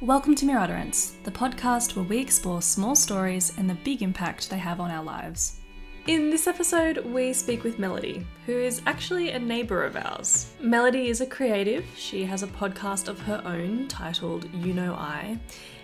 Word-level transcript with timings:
Welcome 0.00 0.36
to 0.36 0.46
Mere 0.46 0.60
Utterance, 0.60 1.16
the 1.24 1.30
podcast 1.32 1.96
where 1.96 2.04
we 2.04 2.18
explore 2.18 2.62
small 2.62 2.94
stories 2.94 3.52
and 3.58 3.68
the 3.68 3.74
big 3.74 4.00
impact 4.00 4.48
they 4.48 4.56
have 4.56 4.78
on 4.78 4.92
our 4.92 5.02
lives. 5.02 5.58
In 6.06 6.30
this 6.30 6.46
episode, 6.46 7.04
we 7.04 7.32
speak 7.32 7.64
with 7.64 7.80
Melody, 7.80 8.24
who 8.46 8.56
is 8.56 8.80
actually 8.86 9.30
a 9.30 9.40
neighbour 9.40 9.82
of 9.82 9.96
ours. 9.96 10.52
Melody 10.60 11.08
is 11.08 11.20
a 11.20 11.26
creative, 11.26 11.84
she 11.96 12.24
has 12.26 12.44
a 12.44 12.46
podcast 12.46 13.08
of 13.08 13.18
her 13.22 13.42
own 13.44 13.88
titled 13.88 14.48
You 14.54 14.72
Know 14.72 14.94
I, 14.94 15.36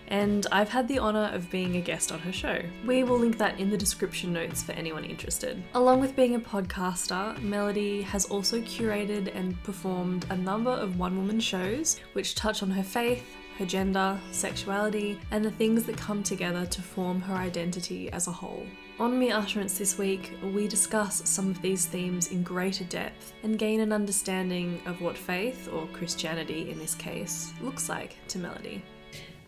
and 0.06 0.46
I've 0.52 0.68
had 0.68 0.86
the 0.86 1.00
honour 1.00 1.30
of 1.32 1.50
being 1.50 1.76
a 1.76 1.80
guest 1.80 2.12
on 2.12 2.20
her 2.20 2.32
show. 2.32 2.60
We 2.86 3.02
will 3.02 3.18
link 3.18 3.36
that 3.38 3.58
in 3.58 3.68
the 3.68 3.76
description 3.76 4.32
notes 4.32 4.62
for 4.62 4.72
anyone 4.72 5.04
interested. 5.04 5.60
Along 5.74 5.98
with 5.98 6.14
being 6.14 6.36
a 6.36 6.40
podcaster, 6.40 7.36
Melody 7.42 8.02
has 8.02 8.26
also 8.26 8.60
curated 8.60 9.34
and 9.34 9.60
performed 9.64 10.24
a 10.30 10.36
number 10.36 10.70
of 10.70 11.00
one 11.00 11.16
woman 11.16 11.40
shows 11.40 11.98
which 12.12 12.36
touch 12.36 12.62
on 12.62 12.70
her 12.70 12.84
faith, 12.84 13.24
her 13.59 13.66
gender, 13.66 14.18
sexuality, 14.32 15.20
and 15.30 15.45
the 15.45 15.50
things 15.50 15.84
that 15.84 15.97
come 15.97 16.23
together 16.23 16.66
to 16.66 16.83
form 16.83 17.20
her 17.20 17.34
identity 17.34 18.11
as 18.12 18.27
a 18.27 18.33
whole. 18.33 18.66
On 18.98 19.19
Mere 19.19 19.34
Utterance 19.34 19.77
this 19.77 19.98
week, 19.98 20.33
we 20.52 20.69
discuss 20.69 21.28
some 21.28 21.51
of 21.51 21.61
these 21.61 21.87
themes 21.87 22.30
in 22.30 22.42
greater 22.42 22.84
depth 22.84 23.33
and 23.42 23.59
gain 23.59 23.80
an 23.80 23.92
understanding 23.92 24.80
of 24.87 25.01
what 25.01 25.19
faith, 25.19 25.69
or 25.73 25.87
Christianity 25.88 26.70
in 26.70 26.78
this 26.78 26.95
case, 26.95 27.52
looks 27.61 27.88
like 27.88 28.16
to 28.28 28.38
Melody. 28.38 28.83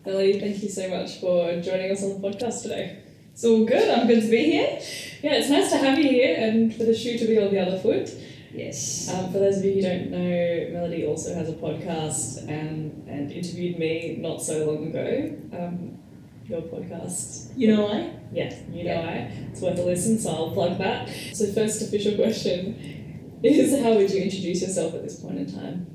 Melody, 0.05 0.39
thank 0.39 0.61
you 0.63 0.69
so 0.69 0.89
much 0.89 1.19
for 1.19 1.61
joining 1.61 1.91
us 1.91 2.03
on 2.03 2.21
the 2.21 2.27
podcast 2.27 2.63
today. 2.63 3.03
It's 3.33 3.45
all 3.45 3.65
good. 3.65 3.89
I'm 3.89 4.07
good 4.07 4.21
to 4.21 4.29
be 4.29 4.51
here. 4.51 4.79
Yeah, 5.21 5.33
it's 5.35 5.49
nice 5.49 5.69
to 5.71 5.77
have 5.77 5.99
you 5.99 6.09
here 6.09 6.35
and 6.39 6.75
for 6.75 6.83
the 6.85 6.95
shoe 6.95 7.17
to 7.17 7.25
be 7.25 7.37
on 7.37 7.53
the 7.53 7.59
other 7.59 7.77
foot. 7.77 8.09
Yes. 8.51 9.13
Um, 9.13 9.31
for 9.31 9.39
those 9.39 9.57
of 9.57 9.65
you 9.65 9.73
who 9.75 9.81
don't 9.81 10.09
know, 10.09 10.69
Melody 10.71 10.96
also 11.17 11.33
has 11.33 11.49
a 11.49 11.53
podcast 11.53 12.47
and, 12.47 13.07
and 13.07 13.31
interviewed 13.31 13.79
me 13.79 14.17
not 14.19 14.39
so 14.39 14.71
long 14.71 14.85
ago. 14.89 15.35
Um, 15.51 15.97
your 16.45 16.61
podcast. 16.61 17.51
You 17.57 17.75
know 17.75 17.87
I? 17.87 18.13
Yeah, 18.31 18.53
you 18.71 18.83
know 18.83 18.91
Yeah. 18.91 19.09
I. 19.09 19.15
It's 19.49 19.59
worth 19.59 19.79
a 19.79 19.81
listen, 19.81 20.19
so 20.19 20.29
I'll 20.29 20.51
plug 20.51 20.77
that. 20.77 21.09
So, 21.33 21.51
first 21.53 21.81
official 21.81 22.13
question 22.15 23.39
is 23.41 23.83
how 23.83 23.93
would 23.95 24.11
you 24.11 24.21
introduce 24.21 24.61
yourself 24.61 24.93
at 24.93 25.01
this 25.01 25.19
point 25.19 25.39
in 25.39 25.51
time? 25.51 25.87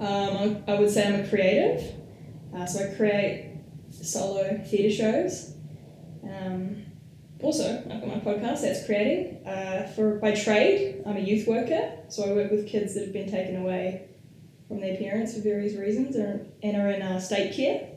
Um, 0.00 0.62
I, 0.66 0.72
I 0.72 0.80
would 0.80 0.90
say 0.90 1.06
I'm 1.06 1.24
a 1.24 1.28
creative. 1.28 1.94
Uh, 2.52 2.66
so 2.66 2.84
I 2.84 2.96
create 2.96 3.60
solo 3.90 4.60
theatre 4.68 4.92
shows. 4.92 5.54
Um, 6.24 6.82
also, 7.40 7.80
I've 7.88 8.00
got 8.00 8.08
my 8.08 8.18
podcast 8.18 8.62
that's 8.62 8.84
creating. 8.86 9.46
Uh, 9.46 9.86
for 9.94 10.16
by 10.16 10.32
trade, 10.34 11.04
I'm 11.06 11.16
a 11.16 11.20
youth 11.20 11.46
worker. 11.46 11.92
So 12.08 12.24
I 12.24 12.32
work 12.32 12.50
with 12.50 12.66
kids 12.66 12.94
that 12.94 13.04
have 13.04 13.12
been 13.12 13.30
taken 13.30 13.62
away 13.62 14.08
from 14.68 14.80
their 14.80 14.96
parents 14.96 15.34
for 15.34 15.40
various 15.40 15.74
reasons 15.74 16.16
and 16.16 16.76
are 16.76 16.90
in 16.90 17.02
uh, 17.02 17.20
state 17.20 17.54
care. 17.54 17.88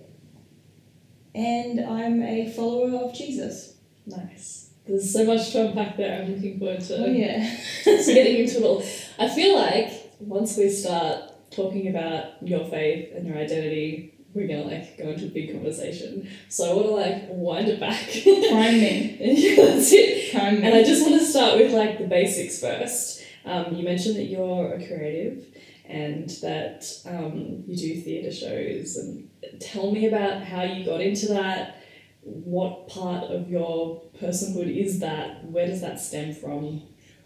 And 1.33 1.79
I'm 1.79 2.21
a 2.23 2.51
follower 2.51 3.05
of 3.05 3.13
Jesus. 3.13 3.75
Nice. 4.05 4.71
There's 4.87 5.11
so 5.11 5.25
much 5.25 5.51
to 5.51 5.67
unpack 5.67 5.97
there. 5.97 6.21
I'm 6.21 6.33
looking 6.33 6.59
forward 6.59 6.79
to 6.81 6.97
Oh 6.97 7.05
yeah. 7.05 7.57
getting 7.85 8.37
into 8.37 8.57
it 8.57 8.63
all. 8.63 8.83
I 9.19 9.27
feel 9.27 9.55
like 9.55 9.91
once 10.19 10.57
we 10.57 10.69
start 10.69 11.51
talking 11.51 11.89
about 11.89 12.41
your 12.41 12.65
faith 12.65 13.13
and 13.15 13.27
your 13.27 13.37
identity, 13.37 14.15
we're 14.33 14.47
gonna 14.47 14.63
like 14.63 14.97
go 14.97 15.09
into 15.09 15.25
a 15.25 15.29
big 15.29 15.51
conversation. 15.51 16.29
So 16.49 16.71
I 16.71 16.73
wanna 16.73 16.89
like 16.89 17.23
wind 17.29 17.67
it 17.67 17.79
back. 17.79 18.01
Prime 18.49 18.79
me. 18.79 19.55
that's 19.57 19.91
it. 19.91 20.31
Prime 20.33 20.61
me. 20.61 20.63
And 20.63 20.75
I 20.75 20.83
just 20.83 21.07
want 21.07 21.19
to 21.19 21.25
start 21.25 21.57
with 21.57 21.73
like 21.73 21.97
the 21.97 22.07
basics 22.07 22.59
first. 22.59 23.23
Um, 23.45 23.73
you 23.73 23.83
mentioned 23.83 24.15
that 24.15 24.25
you're 24.25 24.73
a 24.73 24.87
creative 24.87 25.45
and 25.87 26.29
that 26.41 26.85
um, 27.05 27.63
you 27.67 27.75
do 27.75 28.01
theatre 28.01 28.31
shows. 28.31 28.97
And 28.97 29.29
tell 29.59 29.91
me 29.91 30.07
about 30.07 30.43
how 30.43 30.63
you 30.63 30.85
got 30.85 31.01
into 31.01 31.27
that. 31.27 31.81
What 32.21 32.89
part 32.89 33.25
of 33.25 33.49
your 33.49 34.03
personhood 34.19 34.75
is 34.75 34.99
that? 34.99 35.45
Where 35.45 35.65
does 35.65 35.81
that 35.81 35.99
stem 35.99 36.33
from? 36.33 36.81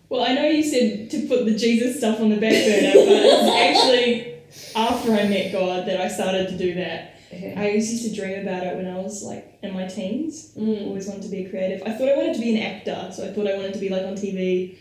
Well, 0.09 0.23
I 0.23 0.35
know 0.35 0.47
you 0.47 0.63
said 0.63 1.09
to 1.11 1.27
put 1.27 1.45
the 1.45 1.55
Jesus 1.55 1.97
stuff 1.97 2.19
on 2.19 2.29
the 2.29 2.35
back 2.35 2.51
burner, 2.51 2.93
but 2.93 3.07
it's 3.07 3.79
actually 3.79 4.31
after 4.75 5.13
I 5.13 5.27
met 5.27 5.51
God 5.51 5.87
that 5.87 5.99
I 5.99 6.07
started 6.07 6.49
to 6.49 6.57
do 6.57 6.75
that. 6.75 7.15
Okay. 7.33 7.55
I 7.55 7.69
used 7.69 8.03
to 8.03 8.13
dream 8.13 8.45
about 8.45 8.63
it 8.63 8.75
when 8.75 8.87
I 8.87 8.97
was 8.97 9.23
like 9.23 9.57
in 9.63 9.73
my 9.73 9.87
teens. 9.87 10.53
Mm. 10.55 10.87
Always 10.87 11.07
wanted 11.07 11.23
to 11.23 11.29
be 11.29 11.45
a 11.45 11.49
creative. 11.49 11.81
I 11.87 11.93
thought 11.93 12.09
I 12.09 12.17
wanted 12.17 12.33
to 12.33 12.41
be 12.41 12.55
an 12.57 12.61
actor, 12.61 13.09
so 13.13 13.25
I 13.25 13.33
thought 13.33 13.47
I 13.47 13.55
wanted 13.55 13.73
to 13.73 13.79
be 13.79 13.89
like 13.89 14.03
on 14.03 14.15
TV. 14.15 14.77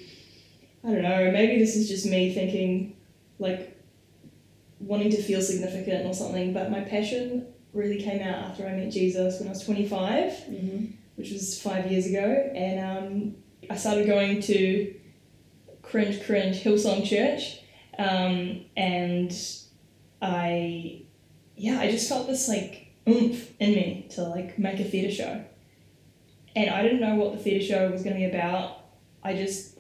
I 0.84 0.88
don't 0.88 1.02
know, 1.02 1.30
maybe 1.30 1.58
this 1.58 1.76
is 1.76 1.88
just 1.88 2.06
me 2.06 2.34
thinking 2.34 2.97
like 3.38 3.69
wanting 4.80 5.10
to 5.10 5.22
feel 5.22 5.41
significant 5.42 6.06
or 6.06 6.14
something, 6.14 6.52
but 6.52 6.70
my 6.70 6.80
passion 6.80 7.46
really 7.72 8.02
came 8.02 8.20
out 8.20 8.50
after 8.50 8.66
I 8.66 8.72
met 8.72 8.91
Jesus 8.91 9.38
when 9.38 9.48
I 9.48 9.52
was 9.52 9.64
25 9.64 10.32
Mm-hmm. 10.32 10.86
which 11.16 11.30
was 11.30 11.60
five 11.60 11.91
years 11.91 12.06
ago, 12.06 12.50
and 12.54 12.80
um, 12.80 13.34
I 13.68 13.76
started 13.76 14.06
going 14.06 14.41
to 14.42 14.94
cringe, 15.82 16.24
cringe 16.24 16.62
Hillsong 16.62 17.04
Church, 17.06 17.60
um, 17.98 18.64
and 18.76 19.32
I, 20.22 21.02
yeah, 21.56 21.78
I 21.78 21.91
just 21.91 22.08
felt 22.08 22.26
this 22.26 22.48
like 22.48 22.94
oomph 23.06 23.52
in 23.60 23.74
me 23.74 24.06
to 24.12 24.22
like 24.22 24.58
make 24.58 24.80
a 24.80 24.84
theatre 24.84 25.14
show, 25.14 25.44
and 26.56 26.70
I 26.70 26.82
didn't 26.82 27.00
know 27.00 27.16
what 27.16 27.32
the 27.32 27.38
theatre 27.38 27.64
show 27.64 27.91
was 27.91 28.02
going 28.02 28.14
to 28.14 28.20
be 28.20 28.24
about. 28.34 28.78
I 29.22 29.34
just, 29.34 29.76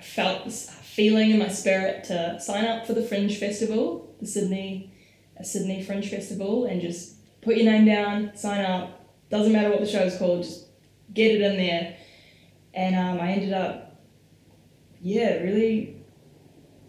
I 0.00 0.02
felt 0.02 0.46
this 0.46 0.70
feeling 0.70 1.30
in 1.30 1.38
my 1.38 1.48
spirit 1.48 2.04
to 2.04 2.40
sign 2.40 2.64
up 2.64 2.86
for 2.86 2.94
the 2.94 3.02
Fringe 3.02 3.36
Festival, 3.36 4.14
the 4.18 4.26
Sydney, 4.26 4.94
a 5.36 5.44
Sydney 5.44 5.82
Fringe 5.82 6.08
Festival, 6.08 6.64
and 6.64 6.80
just 6.80 7.16
put 7.42 7.56
your 7.56 7.66
name 7.70 7.84
down, 7.84 8.34
sign 8.34 8.64
up, 8.64 9.06
doesn't 9.28 9.52
matter 9.52 9.68
what 9.68 9.80
the 9.80 9.86
show's 9.86 10.16
called, 10.16 10.42
just 10.42 10.68
get 11.12 11.32
it 11.32 11.42
in 11.42 11.58
there. 11.58 11.96
And 12.72 12.96
um, 12.96 13.20
I 13.20 13.32
ended 13.32 13.52
up, 13.52 14.00
yeah, 15.02 15.34
really 15.42 16.02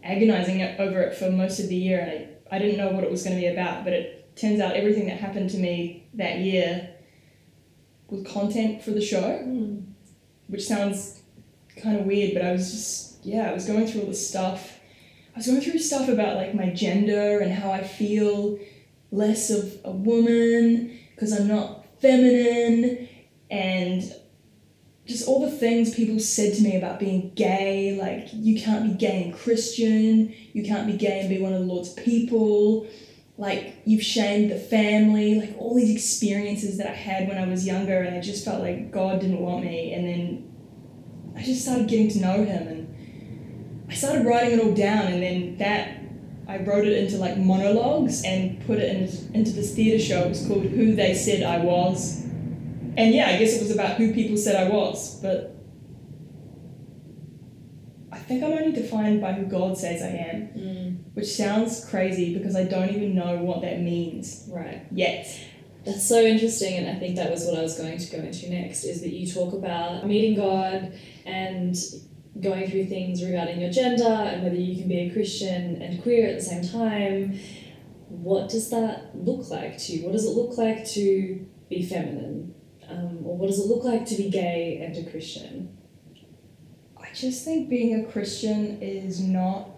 agonizing 0.04 0.62
over 0.80 1.02
it 1.02 1.16
for 1.16 1.30
most 1.30 1.60
of 1.60 1.68
the 1.68 1.76
year. 1.76 2.00
And 2.00 2.12
I, 2.50 2.56
I 2.56 2.60
didn't 2.60 2.78
know 2.78 2.92
what 2.92 3.04
it 3.04 3.12
was 3.12 3.24
going 3.24 3.36
to 3.36 3.42
be 3.42 3.48
about, 3.48 3.84
but 3.84 3.92
it 3.92 4.38
turns 4.38 4.62
out 4.62 4.76
everything 4.78 5.08
that 5.08 5.20
happened 5.20 5.50
to 5.50 5.58
me 5.58 6.08
that 6.14 6.40
year 6.40 6.92
was 8.08 8.26
content 8.26 8.82
for 8.82 8.92
the 8.92 9.02
show, 9.02 9.22
Mm. 9.46 9.84
which 10.48 10.64
sounds 10.66 11.21
kind 11.78 12.00
of 12.00 12.06
weird, 12.06 12.34
but 12.34 12.44
I 12.44 12.52
was 12.52 12.72
just, 12.72 13.26
yeah, 13.26 13.50
I 13.50 13.54
was 13.54 13.66
going 13.66 13.88
through 13.88 14.02
all 14.02 14.08
this 14.08 14.28
stuff. 14.28 14.80
I 15.34 15.40
was 15.40 15.48
going 15.48 15.62
through 15.62 15.80
stuff 15.80 16.10
about 16.10 16.36
like 16.36 16.54
my 16.54 16.70
gender 16.70 17.40
and 17.40 17.54
how 17.54 17.72
I 17.72 17.84
feel 17.84 18.60
less 19.12 19.50
of 19.50 19.80
a 19.86 19.92
woman 19.92 20.98
because 21.16 21.32
I'm 21.32 21.48
not 21.48 21.86
feminine 22.02 23.08
and 23.50 24.14
just 25.06 25.28
all 25.28 25.42
the 25.42 25.52
things 25.52 25.94
people 25.94 26.20
said 26.20 26.54
to 26.56 26.64
me 26.64 26.76
about 26.76 27.00
being 27.00 27.32
gay 27.36 27.98
like 28.00 28.30
you 28.32 28.60
can't 28.60 28.84
be 28.84 28.98
gay 28.98 29.24
and 29.24 29.34
christian 29.34 30.34
you 30.54 30.64
can't 30.64 30.88
be 30.88 30.94
gay 30.94 31.20
and 31.20 31.30
be 31.30 31.40
one 31.40 31.54
of 31.54 31.60
the 31.60 31.66
lord's 31.66 31.94
people 31.94 32.88
like 33.38 33.76
you've 33.86 34.04
shamed 34.04 34.52
the 34.52 34.58
family 34.58 35.40
like 35.40 35.56
all 35.58 35.76
these 35.76 35.94
experiences 35.94 36.78
that 36.78 36.88
i 36.88 36.94
had 36.94 37.28
when 37.28 37.38
i 37.38 37.46
was 37.46 37.66
younger 37.66 38.02
and 38.02 38.16
i 38.16 38.22
just 38.22 38.46
felt 38.46 38.62
like 38.62 38.92
god 38.92 39.20
didn't 39.20 39.40
want 39.40 39.64
me 39.64 39.94
and 39.94 40.08
then 40.08 40.51
i 41.36 41.42
just 41.44 41.62
started 41.64 41.88
getting 41.88 42.10
to 42.10 42.20
know 42.20 42.44
him 42.44 42.68
and 42.68 43.86
i 43.90 43.94
started 43.94 44.26
writing 44.26 44.60
it 44.60 44.64
all 44.64 44.74
down 44.74 45.06
and 45.08 45.22
then 45.24 45.58
that 45.58 45.98
I 46.48 46.58
wrote 46.58 46.86
it 46.86 46.92
into 47.02 47.16
like 47.18 47.38
monologues 47.38 48.24
and 48.26 48.60
put 48.66 48.78
it 48.78 48.90
in, 48.94 49.34
into 49.36 49.52
this 49.52 49.74
theatre 49.74 50.04
show. 50.04 50.24
It 50.24 50.30
was 50.30 50.46
called 50.46 50.64
Who 50.66 50.96
They 50.96 51.14
Said 51.14 51.44
I 51.44 51.60
Was. 51.64 52.24
And 52.98 53.14
yeah, 53.16 53.28
I 53.30 53.38
guess 53.38 53.54
it 53.54 53.62
was 53.62 53.72
about 53.72 53.96
who 53.96 54.14
people 54.14 54.36
said 54.36 54.58
I 54.58 54.70
was, 54.70 55.22
but 55.22 55.56
I 58.12 58.18
think 58.18 58.44
I'm 58.44 58.52
only 58.52 58.74
defined 58.74 59.22
by 59.22 59.32
who 59.32 59.46
God 59.46 59.78
says 59.78 60.02
I 60.02 60.08
am, 60.08 60.42
Mm. 60.50 60.98
which 61.14 61.28
sounds 61.28 61.86
crazy 61.86 62.34
because 62.38 62.56
I 62.58 62.66
don't 62.66 62.90
even 62.90 63.16
know 63.16 63.38
what 63.38 63.62
that 63.62 63.80
means 63.82 64.50
Right. 64.52 64.82
yet. 64.92 65.28
That's 65.86 66.04
so 66.06 66.22
interesting, 66.22 66.74
and 66.80 66.90
I 66.90 67.00
think 67.00 67.16
that 67.16 67.32
was 67.32 67.46
what 67.46 67.58
I 67.58 67.62
was 67.64 67.78
going 67.78 67.98
to 67.98 68.12
go 68.18 68.22
into 68.22 68.50
next. 68.50 68.84
Is 68.84 69.00
that 69.02 69.14
you 69.14 69.26
talk 69.26 69.54
about 69.54 70.06
meeting 70.06 70.36
God 70.36 70.92
and 71.26 71.76
going 72.40 72.70
through 72.70 72.86
things 72.86 73.24
regarding 73.24 73.60
your 73.60 73.72
gender 73.72 74.04
and 74.04 74.44
whether 74.44 74.56
you 74.56 74.78
can 74.78 74.88
be 74.88 75.00
a 75.00 75.12
Christian 75.12 75.82
and 75.82 76.02
queer 76.02 76.30
at 76.30 76.36
the 76.36 76.44
same 76.44 76.68
time. 76.68 77.40
What 78.08 78.50
does 78.50 78.70
that 78.70 79.16
look 79.16 79.50
like 79.50 79.78
to 79.80 79.94
you? 79.94 80.06
What 80.06 80.14
does 80.14 80.26
it 80.26 80.32
look 80.32 80.58
like 80.58 80.88
to 80.90 81.46
be 81.70 81.86
feminine? 81.86 82.56
Um, 82.90 83.20
or 83.26 83.38
what 83.38 83.48
does 83.48 83.60
it 83.60 83.68
look 83.68 83.84
like 83.84 84.06
to 84.08 84.16
be 84.16 84.30
gay 84.30 84.82
and 84.84 85.08
a 85.08 85.10
Christian? 85.10 85.78
I 86.98 87.08
just 87.14 87.46
think 87.46 87.70
being 87.70 88.04
a 88.04 88.12
Christian 88.12 88.82
is 88.82 89.20
not 89.22 89.70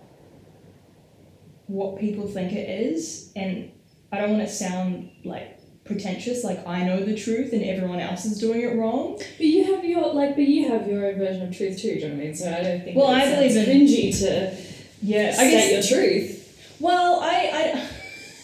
what 1.68 2.00
people 2.00 2.28
think 2.28 2.52
it 2.54 2.70
is, 2.70 3.32
and 3.36 3.72
I 4.12 4.20
don't 4.20 4.38
want 4.38 4.48
to 4.48 4.54
sound 4.54 5.10
like 5.24 5.60
pretentious, 5.86 6.44
like 6.44 6.66
I 6.68 6.84
know 6.84 7.04
the 7.04 7.16
truth 7.16 7.52
and 7.54 7.64
everyone 7.64 8.00
else 8.00 8.26
is 8.26 8.40
doing 8.40 8.62
it 8.62 8.78
wrong. 8.78 9.18
But 9.18 9.46
you 9.46 9.63
have 9.84 9.90
your 10.04 10.14
like, 10.14 10.36
but 10.36 10.46
you 10.48 10.70
have 10.70 10.88
your 10.88 11.06
own 11.08 11.16
version 11.18 11.48
of 11.48 11.56
truth 11.56 11.82
too. 11.82 11.96
Do 11.96 12.00
you 12.00 12.08
know 12.08 12.16
what 12.16 12.22
I 12.22 12.26
mean? 12.26 12.36
So 12.36 12.50
I 12.52 12.64
don't 12.64 12.84
think. 12.84 12.98
Well, 12.98 13.08
I 13.08 13.36
believe 13.36 13.56
in- 13.56 13.66
cringy 13.88 14.20
to 14.20 14.56
Yeah, 15.02 15.30
I 15.30 15.34
state 15.34 15.52
guess. 15.52 15.92
your 15.92 16.00
truth. 16.02 16.76
Well, 16.80 17.20
I, 17.22 17.88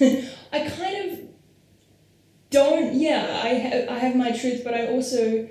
I, 0.01 0.29
I 0.53 0.69
kind 0.69 1.11
of 1.11 1.19
don't. 2.49 2.93
Yeah, 2.95 3.41
I 3.43 3.59
ha- 3.59 3.93
I 3.95 3.99
have 3.99 4.15
my 4.15 4.31
truth, 4.31 4.61
but 4.63 4.73
I 4.73 4.87
also 4.87 5.47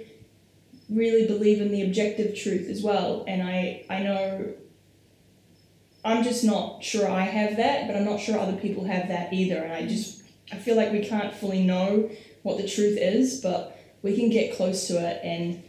really 0.90 1.26
believe 1.26 1.60
in 1.60 1.70
the 1.70 1.82
objective 1.82 2.34
truth 2.36 2.68
as 2.68 2.82
well, 2.82 3.24
and 3.26 3.42
I 3.42 3.84
I 3.90 4.00
know. 4.02 4.54
I'm 6.04 6.22
just 6.22 6.44
not 6.44 6.82
sure 6.82 7.10
I 7.10 7.22
have 7.22 7.56
that, 7.56 7.86
but 7.86 7.96
I'm 7.96 8.04
not 8.04 8.20
sure 8.20 8.38
other 8.38 8.56
people 8.56 8.84
have 8.84 9.08
that 9.08 9.32
either, 9.32 9.56
and 9.62 9.72
I 9.72 9.86
just 9.86 10.22
I 10.52 10.56
feel 10.56 10.76
like 10.76 10.92
we 10.92 11.04
can't 11.04 11.34
fully 11.34 11.62
know 11.64 12.08
what 12.42 12.56
the 12.56 12.66
truth 12.66 12.96
is, 12.98 13.40
but 13.40 13.78
we 14.02 14.16
can 14.16 14.30
get 14.30 14.56
close 14.56 14.86
to 14.88 14.94
it, 14.94 15.20
and 15.24 15.62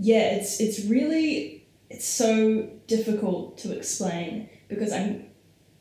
yeah, 0.00 0.34
it's 0.36 0.60
it's 0.60 0.84
really 0.86 1.68
it's 1.90 2.06
so 2.06 2.70
difficult 2.86 3.58
to 3.58 3.76
explain 3.76 4.48
because 4.68 4.92
I'm 4.92 5.26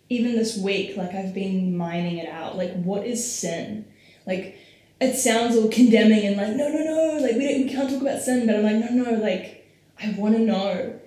even 0.09 0.35
this 0.35 0.57
week, 0.57 0.97
like 0.97 1.13
I've 1.13 1.33
been 1.33 1.77
mining 1.77 2.17
it 2.17 2.27
out. 2.27 2.57
Like, 2.57 2.73
what 2.83 3.05
is 3.05 3.33
sin? 3.33 3.85
Like, 4.25 4.57
it 4.99 5.15
sounds 5.15 5.55
all 5.55 5.69
condemning 5.69 6.25
and 6.25 6.35
like, 6.35 6.49
no, 6.49 6.67
no, 6.67 6.79
no, 6.79 7.19
like 7.21 7.35
we, 7.35 7.47
don't, 7.47 7.63
we 7.63 7.69
can't 7.69 7.89
talk 7.89 8.01
about 8.01 8.21
sin. 8.21 8.45
But 8.45 8.57
I'm 8.57 8.63
like, 8.63 8.91
no, 8.91 9.03
no, 9.03 9.19
like 9.19 9.65
I 10.01 10.11
want 10.17 10.35
to 10.35 10.41
know. 10.41 10.99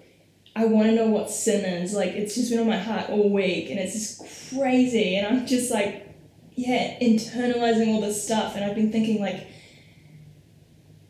I 0.55 0.67
want 0.67 0.89
to 0.89 0.95
know 0.95 1.07
what 1.07 1.31
sin 1.31 1.65
is. 1.65 1.95
Like, 1.95 2.11
it's 2.11 2.35
just 2.35 2.51
been 2.51 2.61
on 2.61 2.67
my 2.67 2.79
heart 2.79 3.09
all 3.09 3.31
week, 3.31 3.71
and 3.71 3.79
it's 3.79 3.95
just 3.95 4.55
crazy. 4.55 5.17
And 5.17 5.27
I'm 5.27 5.47
just 5.47 5.71
like, 5.71 6.15
yeah, 6.55 6.99
internalizing 7.01 7.89
all 7.89 8.03
this 8.03 8.23
stuff. 8.23 8.55
And 8.55 8.65
I've 8.65 8.75
been 8.75 8.93
thinking 8.93 9.21
like, 9.21 9.47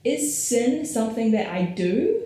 is 0.04 0.36
sin 0.36 0.84
something 0.84 1.32
that 1.32 1.48
I 1.52 1.62
do, 1.62 2.22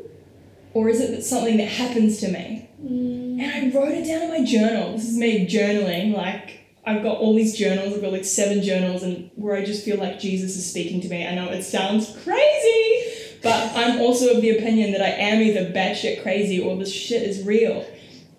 or 0.73 0.89
is 0.89 1.01
it 1.01 1.23
something 1.23 1.57
that 1.59 1.69
happens 1.69 2.19
to 2.19 2.29
me? 2.29 2.69
Mm. 2.83 3.41
And 3.41 3.75
I 3.75 3.79
wrote 3.79 3.93
it 3.93 4.07
down 4.07 4.23
in 4.23 4.31
my 4.31 4.45
journal. 4.45 4.93
This 4.93 5.09
is 5.09 5.17
me 5.17 5.47
journaling. 5.47 6.15
Like, 6.15 6.61
I've 6.87 7.03
got 7.03 7.19
all 7.19 7.35
these 7.35 7.57
journals. 7.57 7.95
I've 7.95 8.01
got 8.01 8.13
like 8.13 8.25
seven 8.25 8.63
journals, 8.63 9.03
and 9.03 9.31
where 9.35 9.57
I 9.57 9.65
just 9.65 9.85
feel 9.85 9.99
like 9.99 10.19
Jesus 10.19 10.57
is 10.57 10.69
speaking 10.69 11.01
to 11.03 11.09
me. 11.09 11.27
I 11.27 11.35
know 11.35 11.49
it 11.49 11.63
sounds 11.63 12.17
crazy, 12.23 13.39
but 13.43 13.73
I'm 13.75 14.01
also 14.01 14.35
of 14.35 14.43
the 14.43 14.57
opinion 14.57 14.93
that 14.93 15.03
I 15.03 15.09
am 15.09 15.43
either 15.43 15.71
batshit 15.71 16.23
crazy 16.23 16.61
or 16.61 16.77
this 16.77 16.93
shit 16.93 17.23
is 17.23 17.45
real. 17.45 17.87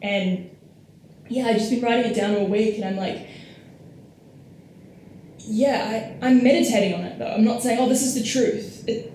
And 0.02 0.50
yeah, 1.30 1.48
I've 1.48 1.58
just 1.58 1.70
been 1.70 1.82
writing 1.82 2.12
it 2.12 2.16
down 2.16 2.36
all 2.36 2.48
week, 2.48 2.76
and 2.76 2.86
I'm 2.86 2.96
like, 2.96 3.28
yeah, 5.40 6.18
I, 6.22 6.28
I'm 6.28 6.44
meditating 6.44 6.94
on 6.94 7.02
it 7.02 7.20
though. 7.20 7.32
I'm 7.32 7.44
not 7.44 7.62
saying, 7.62 7.80
oh, 7.80 7.88
this 7.88 8.04
is 8.04 8.16
the 8.16 8.24
truth. 8.24 8.88
It 8.88 9.14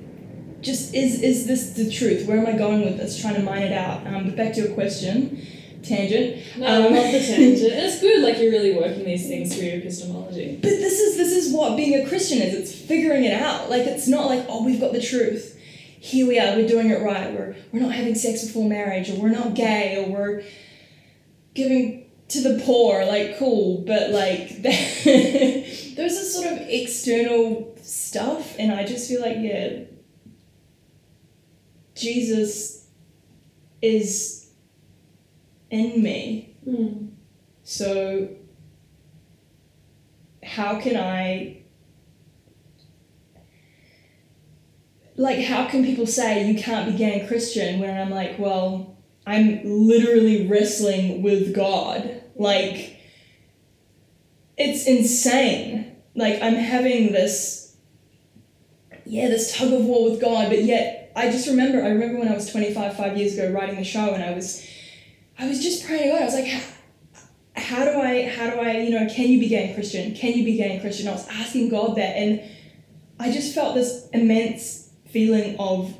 just 0.62 0.94
is, 0.94 1.20
is 1.22 1.46
this 1.46 1.70
the 1.74 1.90
truth? 1.90 2.26
Where 2.26 2.38
am 2.38 2.46
I 2.46 2.56
going 2.56 2.84
with 2.84 2.96
this? 2.96 3.20
Trying 3.20 3.34
to 3.34 3.42
mine 3.42 3.62
it 3.62 3.72
out. 3.72 4.06
Um, 4.06 4.24
but 4.26 4.36
back 4.36 4.54
to 4.54 4.62
your 4.62 4.72
question, 4.74 5.44
tangent. 5.82 6.42
No, 6.56 6.66
I 6.66 6.76
Um, 6.76 6.82
love 6.94 7.12
the 7.12 7.18
tangent. 7.20 7.72
It's 7.72 8.00
good, 8.00 8.22
like 8.22 8.38
you're 8.38 8.52
really 8.52 8.72
working 8.74 9.04
these 9.04 9.26
things 9.26 9.54
through 9.54 9.66
your 9.66 9.78
epistemology. 9.78 10.58
But 10.62 10.70
this 10.70 10.98
is 11.00 11.16
this 11.16 11.32
is 11.32 11.52
what 11.52 11.76
being 11.76 11.94
a 12.00 12.08
Christian 12.08 12.38
is. 12.38 12.54
It's 12.54 12.72
figuring 12.72 13.24
it 13.24 13.32
out. 13.34 13.68
Like 13.70 13.82
it's 13.86 14.06
not 14.08 14.26
like 14.26 14.46
oh 14.48 14.64
we've 14.64 14.80
got 14.80 14.92
the 14.92 15.02
truth. 15.02 15.58
Here 16.00 16.26
we 16.26 16.38
are. 16.38 16.56
We're 16.56 16.66
doing 16.68 16.90
it 16.90 17.00
right. 17.02 17.32
We're 17.32 17.54
we're 17.72 17.80
not 17.80 17.92
having 17.92 18.14
sex 18.14 18.44
before 18.44 18.68
marriage, 18.68 19.10
or 19.10 19.14
we're 19.20 19.28
not 19.30 19.54
gay, 19.54 19.96
or 20.04 20.10
we're 20.10 20.42
giving 21.54 22.06
to 22.28 22.40
the 22.40 22.62
poor. 22.64 23.04
Like 23.04 23.38
cool, 23.38 23.84
but 23.86 24.10
like 24.10 24.62
those 24.62 26.12
are 26.12 26.24
sort 26.24 26.52
of 26.52 26.58
external 26.68 27.76
stuff, 27.82 28.56
and 28.58 28.72
I 28.72 28.84
just 28.84 29.08
feel 29.08 29.20
like 29.20 29.36
yeah, 29.40 29.80
Jesus 32.02 32.86
is 33.80 34.50
in 35.70 36.02
me. 36.02 36.56
Mm. 36.66 37.12
So, 37.62 38.28
how 40.42 40.80
can 40.80 40.96
I, 40.96 41.62
like, 45.16 45.44
how 45.44 45.66
can 45.66 45.84
people 45.84 46.06
say 46.06 46.50
you 46.50 46.60
can't 46.60 46.90
be 46.90 46.98
gay 46.98 47.20
and 47.20 47.28
Christian 47.28 47.80
when 47.80 47.96
I'm 47.96 48.10
like, 48.10 48.38
well, 48.38 48.98
I'm 49.26 49.60
literally 49.64 50.48
wrestling 50.48 51.22
with 51.22 51.54
God? 51.54 52.22
Like, 52.34 52.98
it's 54.58 54.86
insane. 54.86 55.96
Like, 56.14 56.42
I'm 56.42 56.54
having 56.54 57.12
this, 57.12 57.61
yeah, 59.04 59.28
this 59.28 59.56
tug 59.56 59.72
of 59.72 59.84
war 59.84 60.10
with 60.10 60.20
God, 60.20 60.48
but 60.48 60.62
yet 60.64 61.12
I 61.14 61.30
just 61.30 61.46
remember, 61.46 61.82
I 61.82 61.88
remember 61.88 62.18
when 62.18 62.28
I 62.28 62.34
was 62.34 62.50
25, 62.50 62.96
five 62.96 63.16
years 63.16 63.34
ago, 63.34 63.52
writing 63.52 63.76
the 63.76 63.84
show, 63.84 64.14
and 64.14 64.22
I 64.22 64.32
was, 64.32 64.66
I 65.38 65.48
was 65.48 65.62
just 65.62 65.86
praying 65.86 66.04
to 66.04 66.10
God. 66.10 66.22
I 66.22 66.24
was 66.24 66.34
like, 66.34 66.46
how, 66.46 66.62
how 67.56 67.84
do 67.84 68.00
I, 68.00 68.28
how 68.28 68.50
do 68.50 68.60
I, 68.60 68.78
you 68.78 68.90
know, 68.90 69.06
can 69.12 69.28
you 69.28 69.38
be 69.38 69.48
gay 69.48 69.66
and 69.66 69.74
Christian? 69.74 70.14
Can 70.14 70.32
you 70.34 70.44
be 70.44 70.56
gay 70.56 70.72
and 70.72 70.80
Christian? 70.80 71.08
I 71.08 71.12
was 71.12 71.28
asking 71.28 71.68
God 71.68 71.96
that, 71.96 72.16
and 72.16 72.42
I 73.18 73.30
just 73.30 73.54
felt 73.54 73.74
this 73.74 74.08
immense 74.12 74.90
feeling 75.10 75.56
of 75.58 75.94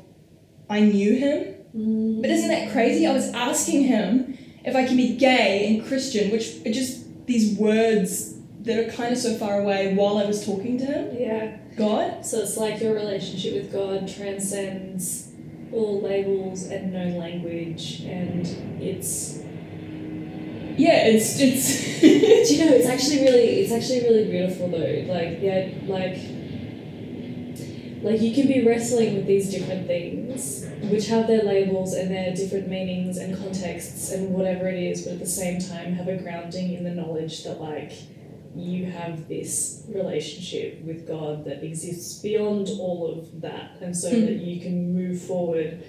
I 0.69 0.79
knew 0.79 1.15
Him. 1.15 1.55
Mm. 1.75 2.21
But 2.21 2.29
isn't 2.31 2.49
that 2.49 2.71
crazy? 2.71 3.05
I 3.05 3.13
was 3.13 3.31
asking 3.33 3.83
Him 3.83 4.37
if 4.65 4.75
I 4.75 4.85
can 4.85 4.97
be 4.97 5.15
gay 5.15 5.67
and 5.67 5.85
Christian, 5.85 6.31
which 6.31 6.55
are 6.65 6.71
just 6.71 7.03
these 7.25 7.57
words 7.57 8.32
that 8.63 8.79
are 8.79 8.91
kind 8.91 9.11
of 9.11 9.17
so 9.19 9.35
far 9.35 9.61
away 9.61 9.93
while 9.93 10.17
I 10.17 10.25
was 10.25 10.45
talking 10.45 10.77
to 10.79 10.85
Him. 10.85 11.17
Yeah. 11.17 11.57
God. 11.75 12.25
So 12.25 12.39
it's 12.39 12.57
like 12.57 12.81
your 12.81 12.93
relationship 12.93 13.53
with 13.55 13.71
God 13.71 14.07
transcends 14.07 15.31
all 15.71 16.01
labels 16.01 16.65
and 16.65 16.93
known 16.93 17.15
language, 17.15 18.01
and 18.01 18.45
it's. 18.81 19.39
Yeah, 20.77 21.05
it's 21.07 21.39
it's. 21.39 22.01
Do 22.01 22.55
you 22.55 22.65
know? 22.65 22.75
It's 22.75 22.87
actually 22.87 23.23
really, 23.23 23.61
it's 23.61 23.71
actually 23.71 24.01
really 24.01 24.31
beautiful 24.31 24.69
though. 24.69 25.13
Like 25.13 25.41
yeah, 25.41 25.69
like. 25.85 26.17
Like 28.01 28.19
you 28.19 28.33
can 28.33 28.47
be 28.47 28.67
wrestling 28.67 29.15
with 29.15 29.27
these 29.27 29.49
different 29.49 29.87
things, 29.87 30.65
which 30.91 31.07
have 31.07 31.25
their 31.25 31.43
labels 31.43 31.93
and 31.93 32.11
their 32.11 32.35
different 32.35 32.67
meanings 32.67 33.15
and 33.15 33.37
contexts 33.37 34.11
and 34.11 34.33
whatever 34.33 34.67
it 34.67 34.77
is, 34.77 35.03
but 35.03 35.13
at 35.13 35.19
the 35.19 35.25
same 35.25 35.61
time 35.61 35.93
have 35.93 36.09
a 36.09 36.17
grounding 36.17 36.73
in 36.73 36.83
the 36.83 36.91
knowledge 36.91 37.45
that 37.45 37.61
like 37.61 37.93
you 38.55 38.85
have 38.85 39.27
this 39.27 39.83
relationship 39.89 40.81
with 40.83 41.07
God 41.07 41.43
that 41.45 41.63
exists 41.63 42.19
beyond 42.21 42.69
all 42.79 43.11
of 43.17 43.41
that, 43.41 43.77
and 43.81 43.95
so 43.95 44.11
Mm. 44.11 44.25
that 44.27 44.35
you 44.45 44.61
can 44.61 44.93
move 44.93 45.19
forward 45.21 45.81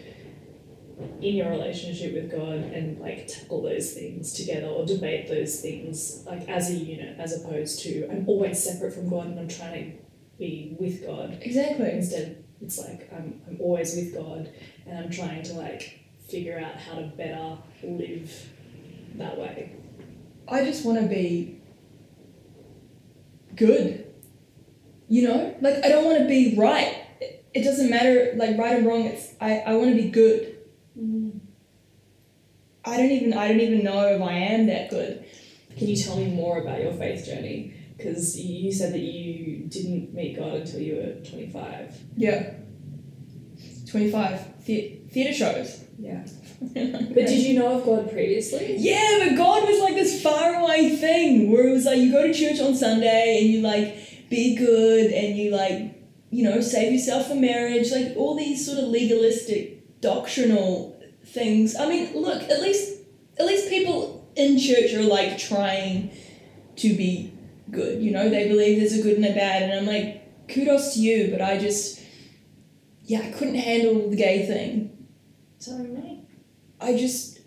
in 1.20 1.34
your 1.34 1.50
relationship 1.50 2.14
with 2.14 2.30
God 2.30 2.58
and 2.72 2.98
like 3.00 3.26
tackle 3.26 3.62
those 3.62 3.92
things 3.92 4.32
together 4.32 4.68
or 4.68 4.86
debate 4.86 5.28
those 5.28 5.60
things 5.60 6.22
like 6.26 6.48
as 6.48 6.70
a 6.70 6.74
unit, 6.74 7.18
as 7.18 7.32
opposed 7.44 7.80
to 7.82 8.08
I'm 8.10 8.24
always 8.28 8.62
separate 8.62 8.92
from 8.94 9.10
God 9.10 9.26
and 9.26 9.40
I'm 9.40 9.48
trying 9.48 9.92
to 9.92 9.98
be 10.38 10.76
with 10.78 11.04
God. 11.04 11.38
exactly. 11.42 11.90
Instead, 11.90 12.44
it's 12.62 12.78
like 12.78 13.12
I'm 13.12 13.40
I'm 13.48 13.58
always 13.60 13.94
with 13.96 14.14
God 14.14 14.50
and 14.86 14.98
I'm 14.98 15.10
trying 15.10 15.42
to 15.44 15.54
like 15.54 16.00
figure 16.28 16.58
out 16.58 16.76
how 16.76 16.94
to 17.00 17.06
better 17.08 17.58
live 17.82 18.48
that 19.16 19.36
way. 19.38 19.72
I 20.48 20.64
just 20.64 20.84
want 20.86 21.00
to 21.00 21.06
be 21.08 21.60
good. 23.54 24.12
You 25.08 25.28
know? 25.28 25.56
Like, 25.60 25.84
I 25.84 25.88
don't 25.88 26.04
want 26.04 26.18
to 26.18 26.26
be 26.26 26.54
right. 26.56 26.96
It, 27.20 27.44
it 27.54 27.62
doesn't 27.64 27.90
matter, 27.90 28.32
like, 28.36 28.56
right 28.58 28.80
or 28.80 28.88
wrong. 28.88 29.06
It's, 29.06 29.34
I, 29.40 29.60
I 29.60 29.74
want 29.74 29.90
to 29.90 30.02
be 30.02 30.10
good. 30.10 30.56
Mm. 30.98 31.40
I 32.84 32.96
don't 32.96 33.10
even, 33.10 33.32
I 33.32 33.48
don't 33.48 33.60
even 33.60 33.84
know 33.84 34.06
if 34.08 34.20
I 34.22 34.32
am 34.32 34.66
that 34.66 34.90
good. 34.90 35.24
Can 35.76 35.88
you 35.88 35.96
tell 35.96 36.16
me 36.16 36.26
more 36.26 36.58
about 36.58 36.80
your 36.80 36.92
faith 36.92 37.24
journey? 37.26 37.74
Because 37.96 38.38
you 38.38 38.72
said 38.72 38.92
that 38.92 39.00
you 39.00 39.64
didn't 39.68 40.12
meet 40.14 40.36
God 40.36 40.54
until 40.54 40.80
you 40.80 40.96
were 40.96 41.28
25. 41.28 41.96
Yeah. 42.16 42.54
25. 43.90 44.64
The- 44.66 45.00
theatre 45.10 45.32
shows. 45.32 45.84
Yeah. 45.98 46.26
But 46.74 47.26
did 47.26 47.42
you 47.42 47.58
know 47.58 47.78
of 47.78 47.84
God 47.84 48.10
previously? 48.10 48.76
Yeah, 48.78 49.26
but 49.26 49.36
God 49.36 49.68
was 49.68 49.80
like 49.80 49.94
this 49.94 50.22
faraway 50.22 50.96
thing 50.96 51.50
where 51.50 51.68
it 51.68 51.72
was 51.72 51.84
like 51.84 51.98
you 51.98 52.10
go 52.12 52.26
to 52.26 52.34
church 52.34 52.60
on 52.60 52.74
Sunday 52.74 53.38
and 53.40 53.50
you 53.50 53.60
like 53.60 54.28
be 54.30 54.56
good 54.56 55.12
and 55.12 55.36
you 55.36 55.50
like, 55.50 56.02
you 56.30 56.42
know, 56.42 56.60
save 56.60 56.92
yourself 56.92 57.28
for 57.28 57.34
marriage, 57.34 57.90
like 57.92 58.16
all 58.16 58.34
these 58.36 58.64
sort 58.64 58.78
of 58.78 58.88
legalistic 58.88 60.00
doctrinal 60.00 61.00
things. 61.24 61.76
I 61.76 61.88
mean, 61.88 62.14
look, 62.14 62.42
at 62.42 62.60
least 62.60 63.00
at 63.38 63.46
least 63.46 63.68
people 63.68 64.28
in 64.36 64.58
church 64.58 64.92
are 64.94 65.02
like 65.02 65.38
trying 65.38 66.10
to 66.76 66.94
be 66.94 67.32
good, 67.70 68.02
you 68.02 68.10
know, 68.10 68.28
they 68.28 68.48
believe 68.48 68.78
there's 68.78 68.98
a 68.98 69.02
good 69.02 69.16
and 69.16 69.26
a 69.26 69.34
bad 69.34 69.62
and 69.62 69.72
I'm 69.72 69.86
like, 69.86 70.48
kudos 70.48 70.94
to 70.94 71.00
you, 71.00 71.30
but 71.30 71.40
I 71.40 71.58
just 71.58 72.00
yeah, 73.04 73.20
I 73.20 73.30
couldn't 73.32 73.56
handle 73.56 74.08
the 74.08 74.16
gay 74.16 74.46
thing. 74.46 75.08
Sorry, 75.58 75.88
mate. 75.88 76.23
I 76.80 76.96
just, 76.96 77.40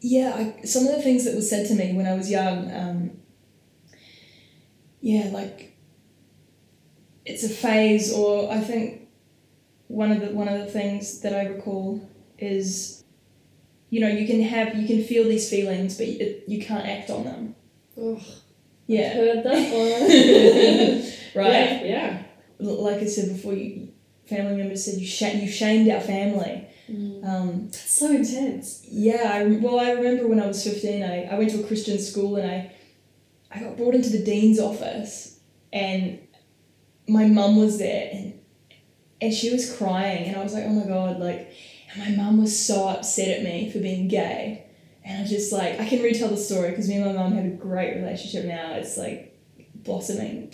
yeah, 0.00 0.32
I, 0.34 0.62
some 0.64 0.86
of 0.86 0.94
the 0.96 1.02
things 1.02 1.24
that 1.24 1.34
were 1.34 1.40
said 1.42 1.66
to 1.68 1.74
me 1.74 1.92
when 1.94 2.06
I 2.06 2.14
was 2.14 2.30
young, 2.30 2.70
um, 2.72 3.10
yeah, 5.00 5.30
like 5.32 5.76
it's 7.24 7.44
a 7.44 7.48
phase, 7.48 8.12
or 8.12 8.50
I 8.52 8.60
think 8.60 9.08
one 9.88 10.12
of 10.12 10.20
the 10.20 10.28
one 10.28 10.48
of 10.48 10.58
the 10.60 10.66
things 10.70 11.20
that 11.20 11.34
I 11.34 11.46
recall 11.46 12.08
is, 12.38 13.04
you 13.90 14.00
know, 14.00 14.08
you 14.08 14.26
can 14.26 14.42
have 14.42 14.74
you 14.76 14.86
can 14.86 15.04
feel 15.04 15.24
these 15.24 15.48
feelings, 15.48 15.96
but 15.96 16.06
you, 16.06 16.42
you 16.46 16.64
can't 16.64 16.86
act 16.86 17.10
on 17.10 17.24
them. 17.24 17.54
Ugh, 18.00 18.20
Yeah. 18.86 19.12
heard 19.14 19.44
that 19.44 19.52
one. 21.34 21.44
right? 21.44 21.84
Yeah. 21.84 21.84
yeah. 21.84 22.22
Like 22.58 22.98
I 22.98 23.06
said 23.06 23.30
before, 23.34 23.54
you, 23.54 23.88
family 24.26 24.56
members 24.56 24.84
said 24.84 25.00
you 25.00 25.06
sh- 25.06 25.34
you 25.34 25.48
shamed 25.48 25.90
our 25.90 26.00
family. 26.00 26.66
Um, 26.90 27.66
That's 27.66 27.90
so 27.90 28.10
intense. 28.10 28.84
yeah, 28.88 29.30
I, 29.32 29.44
well, 29.44 29.78
I 29.78 29.92
remember 29.92 30.26
when 30.26 30.40
I 30.40 30.46
was 30.46 30.64
15, 30.64 31.02
I, 31.02 31.24
I 31.24 31.38
went 31.38 31.50
to 31.52 31.60
a 31.62 31.66
Christian 31.66 31.98
school 31.98 32.36
and 32.36 32.50
I, 32.50 32.72
I 33.50 33.60
got 33.60 33.76
brought 33.76 33.94
into 33.94 34.10
the 34.10 34.24
dean's 34.24 34.58
office 34.58 35.38
and 35.72 36.18
my 37.08 37.26
mum 37.26 37.56
was 37.56 37.78
there 37.78 38.10
and, 38.12 38.40
and 39.20 39.32
she 39.32 39.50
was 39.52 39.76
crying 39.76 40.26
and 40.26 40.36
I 40.36 40.42
was 40.42 40.52
like, 40.52 40.64
oh 40.64 40.70
my 40.70 40.86
God, 40.86 41.20
like, 41.20 41.52
and 41.92 42.16
my 42.16 42.22
mum 42.22 42.40
was 42.40 42.58
so 42.58 42.88
upset 42.88 43.28
at 43.28 43.44
me 43.44 43.70
for 43.70 43.78
being 43.78 44.08
gay. 44.08 44.66
And 45.04 45.24
I 45.24 45.28
just 45.28 45.52
like, 45.52 45.80
I 45.80 45.86
can 45.88 46.02
retell 46.02 46.28
the 46.28 46.36
story 46.36 46.70
because 46.70 46.88
me 46.88 46.96
and 46.96 47.06
my 47.06 47.12
mum 47.12 47.32
have 47.32 47.44
a 47.44 47.48
great 47.48 47.96
relationship 47.96 48.44
now. 48.44 48.74
It's 48.74 48.96
like 48.96 49.38
blossoming. 49.74 50.52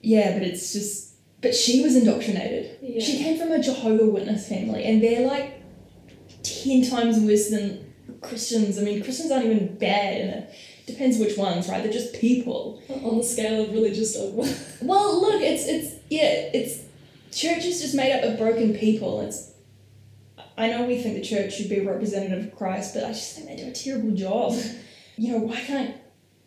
Yeah, 0.00 0.32
but 0.32 0.42
it's 0.42 0.72
just, 0.72 1.14
but 1.40 1.54
she 1.54 1.82
was 1.82 1.96
indoctrinated. 1.96 2.78
Yeah. 2.82 3.02
She 3.02 3.18
came 3.18 3.38
from 3.38 3.52
a 3.52 3.62
Jehovah 3.62 4.06
Witness 4.06 4.48
family, 4.48 4.84
and 4.84 5.02
they're 5.02 5.26
like 5.26 5.59
ten 6.62 6.88
times 6.88 7.18
worse 7.18 7.50
than 7.50 7.92
Christians. 8.20 8.78
I 8.78 8.82
mean, 8.82 9.02
Christians 9.02 9.30
aren't 9.30 9.46
even 9.46 9.76
bad, 9.78 10.20
and 10.20 10.30
it 10.44 10.54
depends 10.86 11.18
which 11.18 11.36
ones, 11.36 11.68
right? 11.68 11.82
They're 11.82 11.92
just 11.92 12.14
people. 12.14 12.82
On 13.02 13.18
the 13.18 13.24
scale 13.24 13.64
of 13.64 13.70
religious 13.72 14.14
dogma. 14.14 14.52
Well, 14.82 15.20
look, 15.20 15.42
it's 15.42 15.66
it's 15.66 15.94
yeah, 16.08 16.50
it's 16.52 16.82
church 17.32 17.64
is 17.64 17.80
just 17.80 17.94
made 17.94 18.12
up 18.12 18.24
of 18.24 18.38
broken 18.38 18.74
people. 18.74 19.20
It's 19.20 19.52
I 20.56 20.68
know 20.68 20.84
we 20.84 21.00
think 21.00 21.14
the 21.14 21.22
church 21.22 21.54
should 21.54 21.68
be 21.68 21.78
a 21.78 21.84
representative 21.84 22.46
of 22.46 22.56
Christ, 22.56 22.94
but 22.94 23.04
I 23.04 23.08
just 23.08 23.34
think 23.36 23.48
they 23.48 23.56
do 23.56 23.68
a 23.68 23.72
terrible 23.72 24.10
job. 24.10 24.54
You 25.16 25.32
know, 25.32 25.38
why 25.38 25.60
can't 25.60 25.96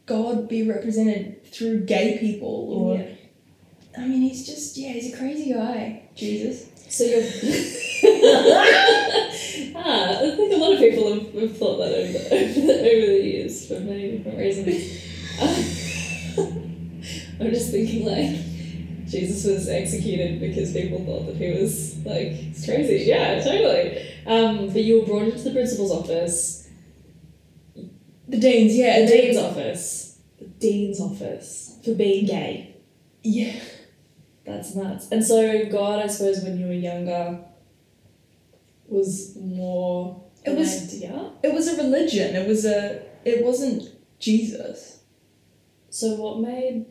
God 0.05 0.49
be 0.49 0.67
represented 0.67 1.45
through 1.51 1.85
gay 1.85 2.17
people 2.19 2.67
or 2.71 2.97
Yeah. 2.97 3.07
I 3.97 4.07
mean, 4.07 4.21
he's 4.23 4.45
just 4.45 4.77
yeah, 4.77 4.89
he's 4.89 5.13
a 5.13 5.17
crazy 5.17 5.53
guy. 5.53 6.09
Jesus. 6.15 6.67
So 6.89 7.03
you're. 7.03 7.23
ah, 9.75 10.19
I 10.21 10.35
think 10.35 10.53
a 10.53 10.57
lot 10.57 10.73
of 10.73 10.79
people 10.79 11.13
have, 11.13 11.33
have 11.33 11.57
thought 11.57 11.77
that 11.77 11.93
over 11.93 12.11
the, 12.11 12.19
over 12.91 13.05
the, 13.07 13.21
years 13.23 13.67
for 13.67 13.79
many 13.79 14.17
different 14.17 14.37
reasons. 14.37 15.01
I'm 17.39 17.49
just 17.49 17.71
thinking 17.71 18.05
like 18.05 19.09
Jesus 19.09 19.45
was 19.45 19.67
executed 19.67 20.39
because 20.39 20.71
people 20.71 21.03
thought 21.05 21.25
that 21.25 21.35
he 21.35 21.51
was 21.51 21.97
like 22.05 22.31
crazy. 22.63 23.03
Yeah, 23.05 23.43
totally. 23.43 24.09
Um, 24.25 24.67
but 24.67 24.83
you 24.83 25.01
were 25.01 25.05
brought 25.05 25.23
into 25.23 25.43
the 25.43 25.51
principal's 25.51 25.91
office, 25.91 26.69
The 27.75 28.39
deans, 28.39 28.75
yeah, 28.75 29.01
the 29.01 29.07
dean's 29.07 29.37
office, 29.37 30.19
the 30.39 30.45
dean's 30.45 31.01
office 31.01 31.77
for 31.83 31.93
being 31.93 32.25
gay. 32.25 32.77
yeah. 33.23 33.59
That's 34.45 34.75
nuts. 34.75 35.09
And 35.09 35.23
so 35.23 35.65
God, 35.69 35.99
I 35.99 36.07
suppose, 36.07 36.43
when 36.43 36.59
you 36.59 36.67
were 36.67 36.73
younger, 36.73 37.39
was 38.93 39.35
more 39.37 40.23
It 40.45 40.51
an 40.51 40.57
was- 40.57 40.93
idea. 40.93 41.31
It 41.43 41.53
was 41.53 41.67
a 41.67 41.75
religion. 41.83 42.35
It 42.35 42.47
was 42.47 42.65
a. 42.65 43.01
It 43.25 43.43
wasn't 43.43 43.89
Jesus. 44.19 44.99
So 45.89 46.15
what 46.15 46.39
made 46.39 46.85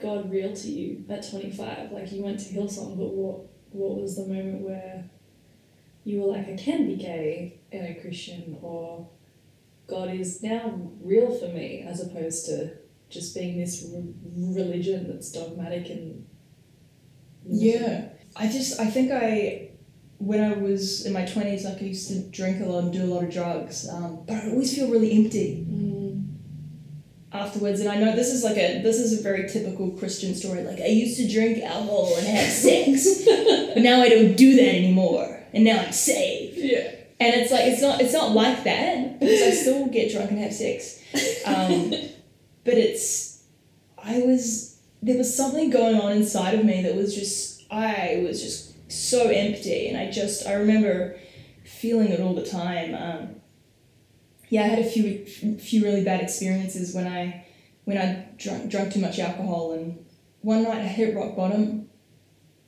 God 0.00 0.30
real 0.30 0.52
to 0.54 0.68
you 0.70 1.04
at 1.08 1.28
twenty 1.30 1.50
five? 1.50 1.92
Like 1.92 2.10
you 2.12 2.22
went 2.22 2.40
to 2.40 2.54
Hillsong, 2.54 2.96
but 2.96 3.12
what 3.14 3.36
what 3.70 4.00
was 4.00 4.16
the 4.16 4.26
moment 4.26 4.60
where 4.62 5.04
you 6.04 6.20
were 6.20 6.28
like, 6.36 6.48
I 6.48 6.56
can 6.56 6.86
be 6.86 6.96
gay 6.96 7.60
and 7.72 7.86
a 7.86 8.00
Christian, 8.00 8.58
or 8.62 9.08
God 9.86 10.10
is 10.14 10.42
now 10.42 10.90
real 11.02 11.30
for 11.34 11.48
me, 11.48 11.84
as 11.88 12.00
opposed 12.02 12.46
to 12.46 12.72
just 13.08 13.34
being 13.34 13.58
this 13.58 13.84
re- 13.92 14.14
religion 14.62 15.08
that's 15.08 15.30
dogmatic 15.32 15.88
and 15.90 16.26
Yeah. 17.46 18.08
I 18.36 18.48
just. 18.48 18.80
I 18.80 18.86
think 18.90 19.10
I. 19.12 19.70
When 20.18 20.42
I 20.42 20.54
was 20.54 21.04
in 21.06 21.12
my 21.12 21.24
twenties, 21.26 21.64
like 21.64 21.78
I 21.82 21.86
used 21.86 22.08
to 22.08 22.20
drink 22.30 22.60
a 22.62 22.64
lot 22.64 22.84
and 22.84 22.92
do 22.92 23.02
a 23.04 23.10
lot 23.12 23.24
of 23.24 23.30
drugs, 23.32 23.88
um, 23.88 24.20
but 24.26 24.36
I 24.36 24.50
always 24.50 24.74
feel 24.74 24.88
really 24.90 25.12
empty 25.12 25.66
Mm, 25.68 26.24
afterwards. 27.32 27.80
And 27.80 27.88
I 27.88 27.96
know 27.96 28.14
this 28.14 28.32
is 28.32 28.44
like 28.44 28.56
a 28.56 28.80
this 28.82 28.98
is 28.98 29.18
a 29.18 29.22
very 29.22 29.48
typical 29.48 29.90
Christian 29.90 30.34
story. 30.34 30.62
Like 30.62 30.80
I 30.80 30.86
used 30.86 31.16
to 31.18 31.28
drink 31.30 31.62
alcohol 31.62 32.14
and 32.16 32.26
have 32.26 32.50
sex, 32.50 33.24
but 33.26 33.78
now 33.82 34.00
I 34.00 34.08
don't 34.08 34.36
do 34.36 34.56
that 34.56 34.74
anymore, 34.74 35.40
and 35.52 35.64
now 35.64 35.80
I'm 35.80 35.92
saved. 35.92 36.56
yeah. 36.58 36.90
And 37.20 37.32
it's 37.40 37.52
like 37.52 37.62
it's 37.64 37.80
not 37.82 38.00
it's 38.00 38.12
not 38.12 38.32
like 38.32 38.64
that 38.64 39.20
because 39.20 39.42
I 39.42 39.50
still 39.50 39.86
get 39.86 40.12
drunk 40.12 40.30
and 40.30 40.40
have 40.40 40.52
sex. 40.52 41.00
Um, 41.46 41.90
but 42.64 42.74
it's 42.74 43.42
I 44.02 44.18
was 44.20 44.80
there 45.02 45.16
was 45.16 45.34
something 45.34 45.70
going 45.70 45.96
on 45.96 46.12
inside 46.12 46.54
of 46.58 46.64
me 46.64 46.82
that 46.82 46.94
was 46.96 47.14
just 47.14 47.62
I 47.70 48.22
was 48.26 48.42
just 48.42 48.63
so 48.94 49.28
empty 49.28 49.88
and 49.88 49.96
I 49.96 50.10
just 50.10 50.46
I 50.46 50.54
remember 50.54 51.18
feeling 51.64 52.08
it 52.08 52.20
all 52.20 52.34
the 52.34 52.46
time. 52.46 52.94
Um, 52.94 53.36
yeah, 54.48 54.64
I 54.64 54.68
had 54.68 54.78
a 54.80 54.84
few 54.84 55.24
few 55.58 55.84
really 55.84 56.04
bad 56.04 56.20
experiences 56.20 56.94
when 56.94 57.06
I 57.06 57.46
when 57.84 57.98
I 57.98 58.26
drunk 58.36 58.70
drunk 58.70 58.92
too 58.92 59.00
much 59.00 59.18
alcohol 59.18 59.72
and 59.72 60.04
one 60.42 60.62
night 60.62 60.82
I 60.82 60.86
hit 60.86 61.16
rock 61.16 61.36
bottom 61.36 61.88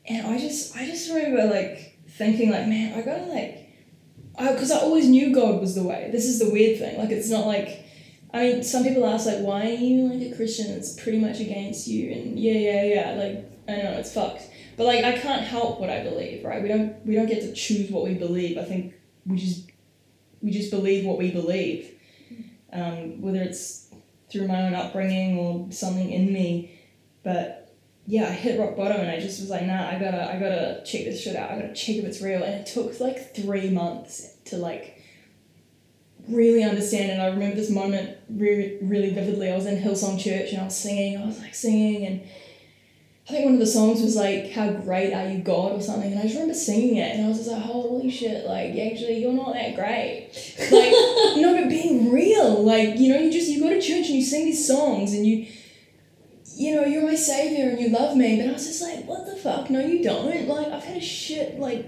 and 0.07 0.27
I 0.27 0.39
just 0.39 0.77
I 0.77 0.87
just 0.87 1.09
remember 1.09 1.45
like 1.45 1.99
thinking 2.09 2.51
like 2.51 2.67
man 2.67 2.99
I 2.99 3.03
gotta 3.03 3.25
like 3.25 3.67
because 4.39 4.71
I, 4.71 4.81
always 4.81 5.09
knew 5.09 5.35
God 5.35 5.61
was 5.61 5.75
the 5.75 5.83
way. 5.83 6.11
This 6.13 6.27
is 6.27 6.39
the 6.39 6.51
weird 6.51 6.79
thing. 6.79 6.99
Like, 6.99 7.11
it's 7.11 7.31
not 7.31 7.47
like, 7.47 7.85
I 8.35 8.43
mean, 8.43 8.63
some 8.63 8.85
people 8.85 9.07
ask, 9.07 9.27
like, 9.27 9.41
why 9.41 9.63
are 9.63 9.75
you 9.75 10.13
like 10.13 10.33
a 10.33 10.37
Christian? 10.37 10.73
It's 10.73 11.01
pretty 11.01 11.19
much 11.19 11.41
against 11.41 11.87
you. 11.87 12.13
And 12.13 12.39
yeah, 12.39 12.53
yeah, 12.53 12.83
yeah. 12.83 13.11
Like, 13.13 13.51
I 13.69 13.83
know 13.83 13.99
it's 13.99 14.13
fucked. 14.13 14.43
But 14.77 14.87
like, 14.87 15.05
I 15.05 15.17
can't 15.19 15.43
help 15.43 15.81
what 15.81 15.91
I 15.91 16.03
believe, 16.03 16.45
right? 16.45 16.63
We 16.63 16.69
don't, 16.69 17.05
we 17.07 17.15
don't 17.15 17.27
get 17.27 17.41
to 17.43 17.53
choose 17.53 17.91
what 17.91 18.05
we 18.05 18.15
believe. 18.15 18.59
I 18.59 18.65
think 18.65 18.95
we 19.25 19.37
just, 19.37 19.71
we 20.43 20.51
just 20.51 20.71
believe 20.71 21.05
what 21.05 21.19
we 21.19 21.31
believe. 21.31 21.93
Um, 22.73 23.23
whether 23.23 23.41
it's 23.41 23.89
through 24.31 24.49
my 24.49 24.67
own 24.67 24.75
upbringing 24.75 25.39
or 25.39 25.73
something 25.73 26.11
in 26.11 26.33
me. 26.33 26.79
But 27.23 27.75
yeah, 28.07 28.25
I 28.29 28.33
hit 28.33 28.61
rock 28.61 28.77
bottom 28.77 29.01
and 29.01 29.11
I 29.11 29.19
just 29.19 29.41
was 29.41 29.49
like, 29.49 29.65
nah, 29.65 29.89
I 29.89 29.99
gotta, 29.99 30.31
I 30.31 30.39
gotta 30.39 30.83
check 30.85 31.05
this 31.05 31.23
shit 31.23 31.37
out. 31.37 31.51
I 31.51 31.61
gotta 31.61 31.75
check 31.75 31.97
if 31.97 32.05
it's 32.05 32.21
real. 32.21 32.43
And 32.43 32.55
it 32.55 32.67
took 32.67 33.01
like 33.01 33.35
three 33.35 33.71
months 33.71 34.37
to 34.47 34.59
like 34.59 35.03
really 36.29 36.65
understand. 36.65 37.13
And 37.13 37.23
I 37.23 37.29
remember 37.29 37.57
this 37.57 37.71
moment 37.71 38.19
really, 38.29 38.79
really 38.83 39.11
vividly. 39.11 39.51
I 39.51 39.57
was 39.57 39.67
in 39.67 39.81
Hillsong 39.81 40.23
Church 40.23 40.53
and 40.53 40.61
I 40.61 40.65
was 40.65 40.77
singing. 40.77 41.17
I 41.17 41.25
was 41.25 41.41
like 41.41 41.55
singing, 41.55 42.07
and 42.07 42.21
I 43.29 43.33
think 43.33 43.45
one 43.45 43.55
of 43.55 43.61
the 43.61 43.67
songs 43.67 44.03
was 44.03 44.15
like, 44.15 44.53
"How 44.53 44.71
great 44.71 45.13
are 45.13 45.29
you, 45.29 45.39
God?" 45.39 45.73
or 45.73 45.81
something. 45.81 46.13
And 46.13 46.21
I 46.21 46.23
just 46.23 46.35
remember 46.35 46.55
singing 46.55 46.97
it, 46.97 47.17
and 47.17 47.25
I 47.25 47.29
was 47.29 47.39
just 47.39 47.51
like, 47.51 47.63
"Holy 47.63 48.09
shit! 48.09 48.47
Like, 48.47 48.71
actually, 48.71 49.21
you're 49.21 49.33
not 49.33 49.55
that 49.55 49.75
great." 49.75 50.31
Like, 50.71 50.93
no, 51.37 51.59
but 51.61 51.69
being 51.69 52.13
real, 52.13 52.63
like 52.63 52.99
you 52.99 53.13
know, 53.13 53.19
you 53.19 53.33
just 53.33 53.49
you 53.49 53.61
go 53.61 53.71
to 53.71 53.81
church 53.81 54.07
and 54.07 54.17
you 54.17 54.23
sing 54.23 54.45
these 54.45 54.67
songs 54.67 55.13
and 55.13 55.27
you 55.27 55.47
you 56.57 56.75
know, 56.75 56.87
you're 56.87 57.07
my 57.07 57.15
savior 57.15 57.69
and 57.69 57.79
you 57.79 57.91
love 57.91 58.17
me. 58.17 58.41
But 58.41 58.49
I 58.49 58.53
was 58.53 58.67
just 58.67 58.83
like, 58.83 59.05
what 59.05 59.27
the 59.27 59.37
fuck? 59.37 59.69
No, 59.69 59.81
you 59.81 60.03
don't. 60.03 60.49
Like, 60.49 60.69
I've 60.69 60.83
had 60.83 60.97
a 60.97 61.01
shit, 61.01 61.61
like, 61.61 61.87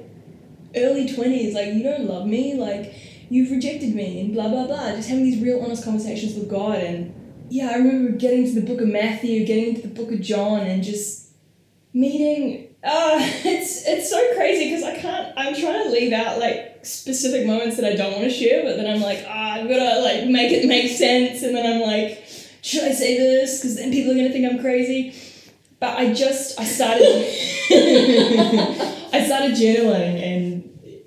early 0.76 1.09
20s. 1.09 1.54
Like, 1.54 1.73
you 1.73 1.83
don't 1.83 2.04
love 2.04 2.26
me. 2.26 2.54
Like, 2.54 2.95
you've 3.30 3.50
rejected 3.50 3.95
me 3.95 4.21
and 4.21 4.35
blah, 4.35 4.49
blah, 4.49 4.66
blah. 4.66 4.92
Just 4.92 5.09
having 5.09 5.25
these 5.25 5.42
real 5.42 5.62
honest 5.62 5.85
conversations 5.85 6.35
with 6.35 6.50
God. 6.50 6.80
And 6.80 7.14
yeah, 7.49 7.71
I 7.71 7.76
remember 7.76 8.12
getting 8.12 8.45
to 8.45 8.61
the 8.61 8.66
book 8.66 8.83
of 8.83 8.88
Matthew, 8.88 9.47
getting 9.47 9.75
to 9.76 9.88
the 9.88 9.95
book 9.95 10.12
of 10.12 10.21
John, 10.21 10.61
and 10.61 10.83
just 10.83 11.27
meeting. 11.99 12.75
Uh, 12.85 13.19
it's 13.45 13.87
it's 13.87 14.09
so 14.09 14.35
crazy 14.35 14.71
because 14.71 14.85
I 14.85 14.97
can't. 14.97 15.35
I'm 15.37 15.55
trying 15.55 15.85
to 15.85 15.90
leave 15.90 16.12
out 16.12 16.38
like 16.38 16.81
specific 16.83 17.47
moments 17.47 17.76
that 17.76 17.85
I 17.85 17.97
don't 17.97 18.12
want 18.12 18.25
to 18.25 18.31
share, 18.31 18.62
but 18.62 18.76
then 18.76 18.87
I'm 18.87 19.00
like, 19.00 19.25
ah, 19.26 19.55
I've 19.55 19.69
got 19.69 19.78
to 19.78 20.00
like 20.00 20.26
make 20.28 20.52
it 20.52 20.67
make 20.67 20.90
sense, 20.90 21.43
and 21.43 21.55
then 21.57 21.67
I'm 21.67 21.83
like, 21.83 22.25
should 22.62 22.85
I 22.85 22.93
say 22.93 23.19
this? 23.19 23.61
Because 23.61 23.76
then 23.76 23.90
people 23.90 24.12
are 24.12 24.14
gonna 24.14 24.31
think 24.31 24.50
I'm 24.50 24.61
crazy. 24.61 25.14
But 25.81 25.97
I 25.97 26.12
just 26.12 26.59
I 26.59 26.64
started 26.64 27.05
I 29.12 29.25
started 29.25 29.52
journaling 29.52 30.23
and 30.23 31.00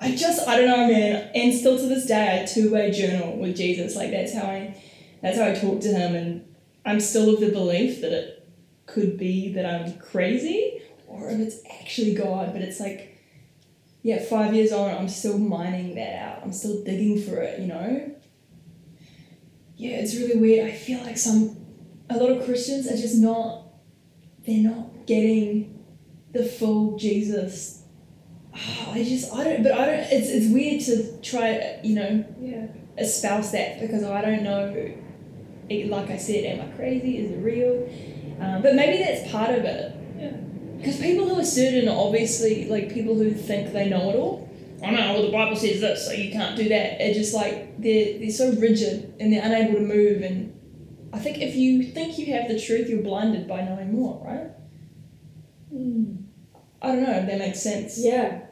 I 0.00 0.14
just 0.14 0.46
I 0.48 0.56
don't 0.56 0.66
know 0.66 0.88
man 0.88 1.30
and 1.34 1.54
still 1.54 1.78
to 1.78 1.86
this 1.86 2.06
day 2.06 2.42
I 2.42 2.44
two 2.44 2.72
way 2.72 2.90
journal 2.90 3.36
with 3.36 3.56
Jesus 3.56 3.94
like 3.94 4.10
that's 4.10 4.34
how 4.34 4.42
I 4.42 4.76
that's 5.22 5.38
how 5.38 5.46
I 5.46 5.54
talk 5.54 5.80
to 5.82 5.88
him 5.88 6.16
and 6.16 6.54
I'm 6.84 6.98
still 6.98 7.34
of 7.34 7.40
the 7.40 7.50
belief 7.50 8.00
that 8.00 8.12
it 8.12 8.37
could 8.88 9.16
be 9.18 9.52
that 9.52 9.64
I'm 9.66 9.98
crazy 9.98 10.82
or 11.06 11.30
if 11.30 11.38
it's 11.38 11.58
actually 11.80 12.14
God 12.14 12.52
but 12.52 12.62
it's 12.62 12.80
like 12.80 13.18
yeah 14.02 14.18
five 14.24 14.54
years 14.54 14.72
on 14.72 14.90
I'm 14.96 15.08
still 15.08 15.38
mining 15.38 15.94
that 15.96 16.14
out. 16.22 16.42
I'm 16.42 16.52
still 16.52 16.82
digging 16.84 17.20
for 17.22 17.36
it 17.42 17.60
you 17.60 17.66
know? 17.68 18.10
Yeah 19.76 19.96
it's 20.00 20.16
really 20.16 20.38
weird. 20.38 20.66
I 20.68 20.72
feel 20.72 21.00
like 21.02 21.18
some 21.18 21.56
a 22.10 22.16
lot 22.16 22.30
of 22.30 22.44
Christians 22.44 22.86
are 22.90 22.96
just 22.96 23.16
not 23.18 23.64
they're 24.46 24.64
not 24.70 25.06
getting 25.06 25.84
the 26.32 26.44
full 26.44 26.96
Jesus. 26.98 27.82
Ah, 28.54 28.92
I 28.92 29.04
just 29.04 29.32
I 29.34 29.44
don't 29.44 29.62
but 29.62 29.72
I 29.72 29.84
don't 29.86 30.00
it's 30.16 30.28
it's 30.30 30.52
weird 30.52 30.80
to 30.88 31.20
try 31.20 31.78
you 31.84 31.94
know 31.96 32.24
Yeah. 32.40 32.66
espouse 32.96 33.50
that 33.52 33.80
because 33.80 34.02
I 34.02 34.22
don't 34.22 34.42
know. 34.42 34.92
It, 35.68 35.88
like 35.90 36.08
I 36.08 36.16
said 36.16 36.44
am 36.44 36.66
I 36.66 36.74
crazy? 36.76 37.18
Is 37.18 37.32
it 37.32 37.40
real 37.44 37.86
Um, 38.40 38.62
but 38.62 38.74
maybe 38.74 39.02
that's 39.02 39.30
part 39.30 39.50
of 39.50 39.64
it. 39.64 39.94
Yeah. 40.18 40.30
Because 40.76 40.98
people 41.00 41.28
who 41.28 41.40
are 41.40 41.44
certain 41.44 41.88
are 41.88 41.96
obviously 42.06 42.68
like 42.68 42.92
people 42.92 43.14
who 43.14 43.32
think 43.32 43.72
they 43.72 43.88
know 43.88 44.10
it 44.10 44.16
all. 44.16 44.48
I 44.82 44.92
know, 44.92 45.12
well, 45.14 45.22
the 45.22 45.32
Bible 45.32 45.56
says 45.56 45.80
this, 45.80 46.06
so 46.06 46.12
you 46.12 46.30
can't 46.30 46.56
do 46.56 46.68
that. 46.68 47.00
It's 47.00 47.18
just 47.18 47.34
like 47.34 47.80
they're, 47.82 48.18
they're 48.20 48.30
so 48.30 48.52
rigid 48.52 49.12
and 49.18 49.32
they're 49.32 49.44
unable 49.44 49.74
to 49.74 49.80
move. 49.80 50.22
And 50.22 50.54
I 51.12 51.18
think 51.18 51.38
if 51.38 51.56
you 51.56 51.82
think 51.82 52.16
you 52.16 52.32
have 52.34 52.46
the 52.48 52.60
truth, 52.60 52.88
you're 52.88 53.02
blinded 53.02 53.48
by 53.48 53.62
knowing 53.62 53.92
more, 53.92 54.22
right? 54.24 54.50
I 56.80 56.86
don't 56.94 57.02
know 57.02 57.10
if 57.12 57.26
that 57.26 57.38
makes 57.38 57.60
sense. 57.60 57.98
Yeah. 57.98 58.42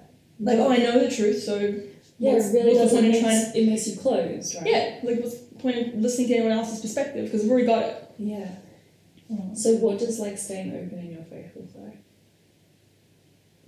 Like, 0.41 0.59
oh, 0.59 0.71
I 0.73 0.79
know 0.79 0.99
the 0.99 1.15
truth, 1.15 1.43
so 1.43 1.59
Yeah, 2.19 2.33
what's- 2.33 2.53
it 2.53 2.59
really 2.59 2.77
what's 2.79 2.91
the 2.93 2.93
does. 2.93 2.93
It 2.93 2.95
point 2.95 3.05
in 3.07 3.11
makes, 3.13 3.21
trying 3.53 3.63
it 3.65 3.71
makes 3.71 3.87
you 3.89 3.97
closed, 3.97 4.55
right? 4.57 4.67
Yeah, 4.67 4.99
like 5.05 5.21
what's 5.21 5.39
the 5.39 5.55
point 5.57 5.79
of 5.79 5.95
listening 6.01 6.29
to 6.29 6.35
anyone 6.35 6.53
else's 6.53 6.81
perspective? 6.81 7.27
Because 7.27 7.43
we've 7.43 7.51
already 7.53 7.67
got 7.67 7.85
it. 7.85 8.11
Yeah. 8.19 8.49
Mm. 9.33 9.57
So 9.57 9.75
what 9.77 9.99
does 9.99 10.19
like 10.19 10.39
staying 10.39 10.71
open 10.71 10.99
in 10.99 11.13
your 11.13 11.25
faith 11.25 11.53
look 11.57 11.71
like? 11.75 11.99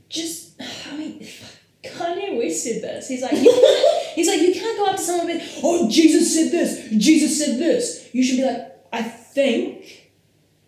Just, 0.09 0.61
I 0.61 0.97
mean, 0.97 1.27
Kanye 1.85 2.38
West 2.38 2.65
said 2.65 2.83
this. 2.83 3.09
He's 3.09 3.23
like, 3.23 3.33
you 3.33 3.50
can't, 3.50 4.15
he's 4.15 4.29
like, 4.29 4.41
you 4.41 4.53
can't 4.55 4.79
go 4.79 4.87
up 4.87 4.97
to 4.97 5.03
someone 5.03 5.31
and 5.31 5.41
be, 5.41 5.47
oh, 5.62 5.88
Jesus 5.88 6.35
said 6.35 6.50
this, 6.50 6.88
Jesus 6.97 7.38
said 7.38 7.59
this. 7.59 8.09
You 8.12 8.23
should 8.23 8.37
be 8.37 8.45
like, 8.45 8.73
I 8.93 9.03
think 9.03 10.12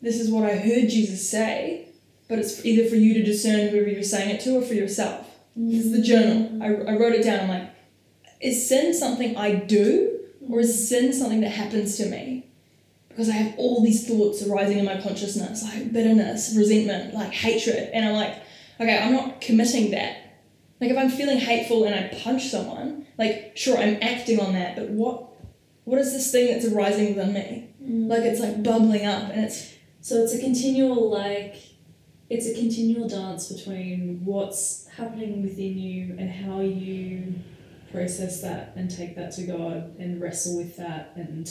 this 0.02 0.20
is 0.20 0.30
what 0.30 0.44
I 0.44 0.56
heard 0.56 0.88
Jesus 0.88 1.28
say, 1.28 1.88
but 2.28 2.38
it's 2.38 2.64
either 2.64 2.88
for 2.88 2.97
you 2.97 3.14
to 3.14 3.23
discern 3.23 3.68
whoever 3.68 3.88
you're 3.88 4.02
saying 4.02 4.30
it 4.30 4.40
to 4.42 4.56
or 4.56 4.62
for 4.62 4.75
yourself. 4.75 5.26
This 5.56 5.87
is 5.87 5.92
the 5.92 6.02
journal. 6.02 6.62
I, 6.62 6.68
mm. 6.68 6.88
I 6.88 6.97
wrote 6.97 7.12
it 7.12 7.25
down. 7.25 7.40
I'm 7.40 7.49
like, 7.49 7.70
is 8.40 8.68
sin 8.68 8.94
something 8.94 9.37
I 9.37 9.54
do 9.54 10.20
or 10.49 10.61
is 10.61 10.88
sin 10.88 11.12
something 11.12 11.40
that 11.40 11.50
happens 11.50 11.97
to 11.99 12.06
me? 12.06 12.39
Because 13.11 13.29
I 13.29 13.33
have 13.33 13.55
all 13.59 13.83
these 13.83 14.07
thoughts 14.09 14.43
arising 14.47 14.79
in 14.79 14.85
my 14.85 15.00
consciousness, 15.00 15.62
like 15.62 15.93
bitterness, 15.93 16.55
resentment, 16.57 17.12
like 17.12 17.33
hatred, 17.33 17.90
and 17.93 18.07
I'm 18.07 18.14
like, 18.14 18.37
okay, 18.81 18.99
I'm 18.99 19.12
not 19.12 19.40
committing 19.40 19.90
that. 19.90 20.17
Like 20.81 20.90
if 20.90 20.97
I'm 20.97 21.11
feeling 21.11 21.38
hateful 21.38 21.85
and 21.85 21.95
I 21.95 22.09
punch 22.23 22.49
someone, 22.49 23.07
like 23.19 23.52
sure 23.57 23.76
I'm 23.76 23.99
acting 24.00 24.40
on 24.40 24.55
that, 24.55 24.76
but 24.76 24.88
what 24.88 25.29
what 25.85 25.99
is 25.99 26.12
this 26.12 26.33
thing 26.33 26.52
that's 26.52 26.73
arising 26.73 27.14
within 27.14 27.33
me? 27.35 27.69
Mm. 27.83 28.09
Like 28.09 28.23
it's 28.23 28.40
like 28.40 28.62
bubbling 28.62 29.05
up 29.05 29.31
and 29.31 29.45
it's 29.45 29.75
So 30.00 30.23
it's 30.23 30.35
a 30.35 30.38
continual 30.38 31.11
like 31.11 31.57
it's 32.31 32.47
a 32.47 32.55
continual 32.55 33.09
dance 33.09 33.52
between 33.52 34.25
what's 34.25 34.87
happening 34.88 35.43
within 35.43 35.76
you 35.76 36.17
and 36.17 36.31
how 36.31 36.61
you 36.61 37.35
process 37.90 38.40
that 38.40 38.73
and 38.76 38.88
take 38.88 39.17
that 39.17 39.33
to 39.33 39.43
God 39.43 39.97
and 39.99 40.21
wrestle 40.21 40.57
with 40.57 40.76
that 40.76 41.12
and 41.17 41.50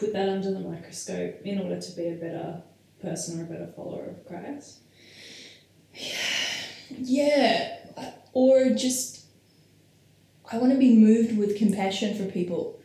put 0.00 0.14
that 0.14 0.28
under 0.28 0.50
the 0.50 0.60
microscope 0.60 1.42
in 1.44 1.60
order 1.60 1.80
to 1.80 1.92
be 1.92 2.08
a 2.08 2.14
better 2.14 2.62
person 3.02 3.38
or 3.38 3.44
a 3.44 3.46
better 3.46 3.70
follower 3.76 4.06
of 4.06 4.26
Christ. 4.26 4.78
yeah, 6.98 7.76
or 8.32 8.70
just 8.70 9.26
I 10.50 10.58
want 10.58 10.72
to 10.72 10.78
be 10.78 10.96
moved 10.96 11.38
with 11.38 11.56
compassion 11.56 12.16
for 12.16 12.24
people, 12.32 12.80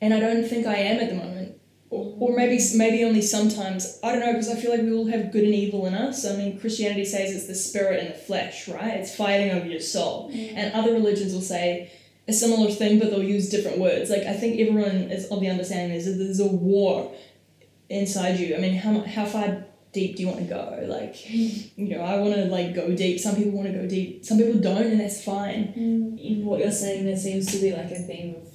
and 0.00 0.12
I 0.12 0.18
don't 0.18 0.44
think 0.48 0.66
I 0.66 0.76
am 0.76 0.98
at 0.98 1.10
the 1.10 1.16
moment. 1.16 1.52
Or, 1.88 2.12
or 2.18 2.36
maybe 2.36 2.58
maybe 2.74 3.04
only 3.04 3.22
sometimes. 3.22 4.00
I 4.02 4.10
don't 4.10 4.20
know 4.20 4.32
because 4.32 4.50
I 4.50 4.56
feel 4.56 4.72
like 4.72 4.80
we 4.80 4.92
all 4.92 5.06
have 5.06 5.30
good 5.30 5.44
and 5.44 5.54
evil 5.54 5.86
in 5.86 5.94
us. 5.94 6.26
I 6.26 6.36
mean, 6.36 6.58
Christianity 6.58 7.04
says 7.04 7.32
it's 7.32 7.46
the 7.46 7.54
spirit 7.54 8.00
and 8.00 8.12
the 8.12 8.18
flesh, 8.18 8.66
right? 8.66 8.96
It's 8.96 9.14
fighting 9.14 9.52
over 9.52 9.66
your 9.66 9.80
soul, 9.80 10.32
mm. 10.32 10.52
and 10.56 10.74
other 10.74 10.92
religions 10.92 11.32
will 11.32 11.40
say 11.42 11.92
a 12.28 12.32
similar 12.32 12.70
thing, 12.70 12.98
but 12.98 13.10
they'll 13.10 13.22
use 13.22 13.48
different 13.48 13.78
words. 13.78 14.10
Like 14.10 14.22
I 14.22 14.34
think 14.34 14.60
everyone 14.60 15.10
is 15.10 15.26
of 15.26 15.40
the 15.40 15.48
understanding 15.48 15.96
is 15.96 16.06
that 16.06 16.12
there's 16.12 16.40
a 16.40 16.46
war 16.46 17.14
inside 17.88 18.38
you. 18.38 18.56
I 18.56 18.58
mean, 18.58 18.74
how 18.74 19.00
how 19.00 19.24
far 19.24 19.64
deep 19.92 20.16
do 20.16 20.22
you 20.22 20.28
want 20.28 20.40
to 20.40 20.46
go? 20.46 20.84
Like, 20.86 21.30
you 21.30 21.88
know, 21.96 22.02
I 22.02 22.18
want 22.18 22.34
to 22.34 22.44
like 22.46 22.74
go 22.74 22.94
deep. 22.94 23.20
Some 23.20 23.36
people 23.36 23.52
want 23.52 23.68
to 23.72 23.78
go 23.78 23.88
deep. 23.88 24.24
Some 24.24 24.38
people 24.38 24.60
don't, 24.60 24.86
and 24.86 25.00
that's 25.00 25.24
fine. 25.24 25.72
Mm. 25.76 26.20
In 26.20 26.44
what 26.44 26.60
you're 26.60 26.70
saying, 26.70 27.06
there 27.06 27.16
seems 27.16 27.50
to 27.52 27.58
be 27.58 27.72
like 27.72 27.90
a 27.90 27.98
theme 27.98 28.36
of 28.36 28.54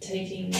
taking 0.00 0.54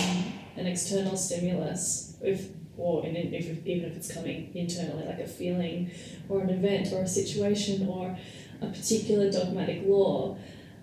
an 0.57 0.66
external 0.66 1.16
stimulus, 1.16 2.16
if 2.23 2.49
or 2.77 3.05
in, 3.07 3.16
if, 3.16 3.66
even 3.66 3.90
if 3.90 3.97
it's 3.97 4.12
coming 4.12 4.51
internally, 4.55 5.07
like 5.07 5.21
a 5.21 5.27
feeling 5.27 5.90
or 6.29 6.40
an 6.42 6.51
event 6.51 6.92
or 6.92 7.03
a 7.03 7.09
situation 7.09 7.88
or 7.88 8.16
a 8.61 8.66
particular 8.66 9.31
dogmatic 9.31 9.83
law, 9.87 10.37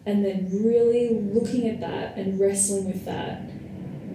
and 0.06 0.24
then 0.26 0.50
really 0.52 1.10
looking 1.10 1.68
at 1.68 1.80
that 1.80 2.18
and 2.18 2.40
wrestling 2.40 2.86
with 2.86 3.06
that 3.06 3.50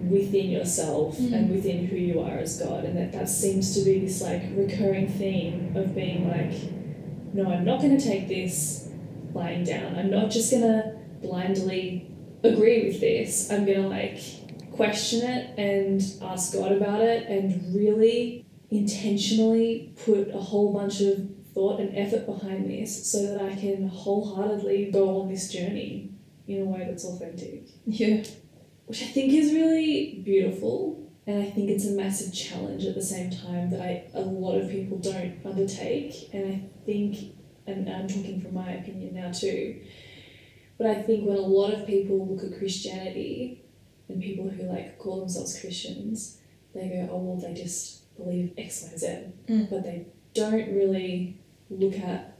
within 0.09 0.49
yourself 0.49 1.17
Mm. 1.17 1.33
and 1.33 1.49
within 1.51 1.85
who 1.87 1.95
you 1.95 2.21
are 2.21 2.37
as 2.39 2.59
God, 2.59 2.85
and 2.85 2.97
that 2.97 3.11
that 3.11 3.29
seems 3.29 3.75
to 3.75 3.83
be 3.83 3.99
this 3.99 4.21
like 4.21 4.43
recurring 4.55 5.07
theme 5.07 5.73
of 5.75 5.93
being 5.95 6.27
like, 6.29 6.53
no, 7.33 7.49
I'm 7.51 7.65
not 7.65 7.81
going 7.81 7.97
to 7.97 8.03
take 8.03 8.27
this 8.27 8.89
lying 9.33 9.63
down. 9.63 9.95
I'm 9.95 10.09
not 10.09 10.31
just 10.31 10.51
going 10.51 10.63
to 10.63 10.95
blindly 11.21 12.09
agree 12.43 12.87
with 12.87 12.99
this. 12.99 13.51
I'm 13.51 13.65
going 13.65 13.81
to 13.83 13.87
like 13.87 14.19
question 14.71 15.21
it 15.29 15.57
and 15.59 16.01
ask 16.21 16.53
God 16.53 16.71
about 16.71 17.01
it 17.01 17.27
and 17.27 17.75
really 17.75 18.45
intentionally 18.71 19.93
put 20.05 20.29
a 20.33 20.39
whole 20.39 20.73
bunch 20.73 21.01
of 21.01 21.29
thought 21.59 21.79
and 21.81 21.97
effort 21.97 22.25
behind 22.25 22.69
this 22.69 23.11
so 23.11 23.21
that 23.27 23.41
I 23.41 23.53
can 23.53 23.87
wholeheartedly 23.89 24.91
go 24.91 25.19
on 25.21 25.27
this 25.27 25.51
journey 25.51 26.13
in 26.47 26.61
a 26.61 26.65
way 26.65 26.85
that's 26.87 27.03
authentic 27.03 27.63
Yeah. 27.85 28.23
which 28.85 29.01
I 29.03 29.07
think 29.07 29.33
is 29.33 29.53
really 29.53 30.21
beautiful. 30.23 30.75
And 31.27 31.43
I 31.43 31.49
think 31.49 31.69
it's 31.69 31.85
a 31.85 31.91
massive 31.91 32.33
challenge 32.33 32.85
at 32.85 32.95
the 32.95 33.03
same 33.03 33.29
time 33.29 33.69
that 33.71 33.81
I 33.81 34.05
a 34.13 34.21
lot 34.21 34.55
of 34.59 34.69
people 34.69 34.97
don't 34.97 35.35
undertake. 35.45 36.13
And 36.33 36.43
I 36.53 36.61
think, 36.85 37.17
and 37.67 37.87
I'm 37.89 38.07
talking 38.07 38.41
from 38.41 38.53
my 38.55 38.71
opinion 38.71 39.13
now 39.15 39.31
too, 39.31 39.81
but 40.77 40.87
I 40.87 41.01
think 41.03 41.27
when 41.27 41.37
a 41.37 41.41
lot 41.41 41.73
of 41.73 41.85
people 41.85 42.25
look 42.25 42.43
at 42.43 42.57
Christianity 42.57 43.65
and 44.07 44.21
people 44.21 44.49
who 44.49 44.63
like 44.63 44.97
call 44.97 45.19
themselves 45.19 45.59
Christians, 45.59 46.39
they 46.73 46.87
go, 46.87 47.09
oh 47.11 47.17
well, 47.17 47.37
they 47.37 47.53
just 47.53 48.15
believe 48.17 48.53
X, 48.57 48.87
Y, 48.91 48.97
Z, 48.97 49.07
Mm. 49.47 49.69
but 49.69 49.83
they 49.83 50.07
don't 50.33 50.73
really 50.73 51.38
look 51.69 51.95
at 51.99 52.37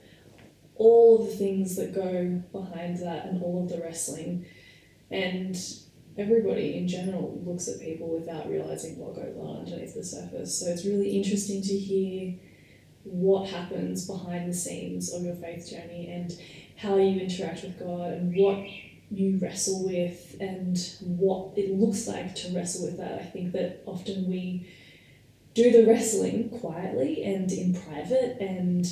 all 0.75 1.21
of 1.21 1.27
the 1.27 1.35
things 1.35 1.75
that 1.75 1.93
go 1.93 2.41
behind 2.51 2.99
that 2.99 3.25
and 3.25 3.43
all 3.43 3.63
of 3.63 3.69
the 3.69 3.81
wrestling 3.81 4.45
and 5.11 5.57
everybody 6.17 6.77
in 6.77 6.87
general 6.87 7.41
looks 7.45 7.67
at 7.67 7.79
people 7.79 8.09
without 8.09 8.49
realizing 8.49 8.97
what 8.97 9.15
goes 9.15 9.35
on 9.37 9.65
underneath 9.65 9.95
the 9.95 10.03
surface. 10.03 10.59
So 10.59 10.67
it's 10.67 10.85
really 10.85 11.17
interesting 11.17 11.61
to 11.61 11.77
hear 11.77 12.35
what 13.03 13.49
happens 13.49 14.05
behind 14.05 14.49
the 14.49 14.53
scenes 14.53 15.13
of 15.13 15.23
your 15.23 15.35
faith 15.35 15.69
journey 15.69 16.09
and 16.11 16.31
how 16.77 16.97
you 16.97 17.19
interact 17.19 17.63
with 17.63 17.79
God 17.79 18.11
and 18.11 18.35
what 18.35 18.65
you 19.11 19.39
wrestle 19.41 19.85
with 19.85 20.35
and 20.39 20.77
what 21.01 21.57
it 21.57 21.71
looks 21.71 22.07
like 22.07 22.35
to 22.35 22.53
wrestle 22.53 22.85
with 22.85 22.97
that. 22.97 23.19
I 23.19 23.25
think 23.25 23.53
that 23.53 23.81
often 23.85 24.29
we 24.29 24.69
do 25.53 25.71
the 25.71 25.85
wrestling 25.85 26.49
quietly 26.59 27.23
and 27.23 27.51
in 27.51 27.73
private 27.73 28.37
and 28.39 28.85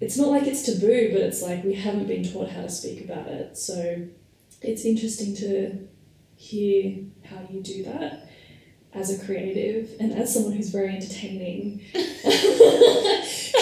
it's 0.00 0.16
not 0.16 0.28
like 0.28 0.46
it's 0.46 0.62
taboo, 0.62 1.10
but 1.12 1.22
it's 1.22 1.42
like 1.42 1.64
we 1.64 1.74
haven't 1.74 2.06
been 2.06 2.30
taught 2.30 2.50
how 2.50 2.62
to 2.62 2.68
speak 2.68 3.04
about 3.04 3.26
it. 3.28 3.56
So 3.56 4.06
it's 4.62 4.84
interesting 4.84 5.34
to 5.36 5.88
hear 6.36 7.04
how 7.24 7.40
you 7.50 7.62
do 7.62 7.84
that 7.84 8.28
as 8.92 9.10
a 9.10 9.24
creative 9.24 9.90
and 10.00 10.12
as 10.12 10.32
someone 10.32 10.52
who's 10.52 10.70
very 10.70 10.94
entertaining. 10.94 11.82
do, 11.92 11.98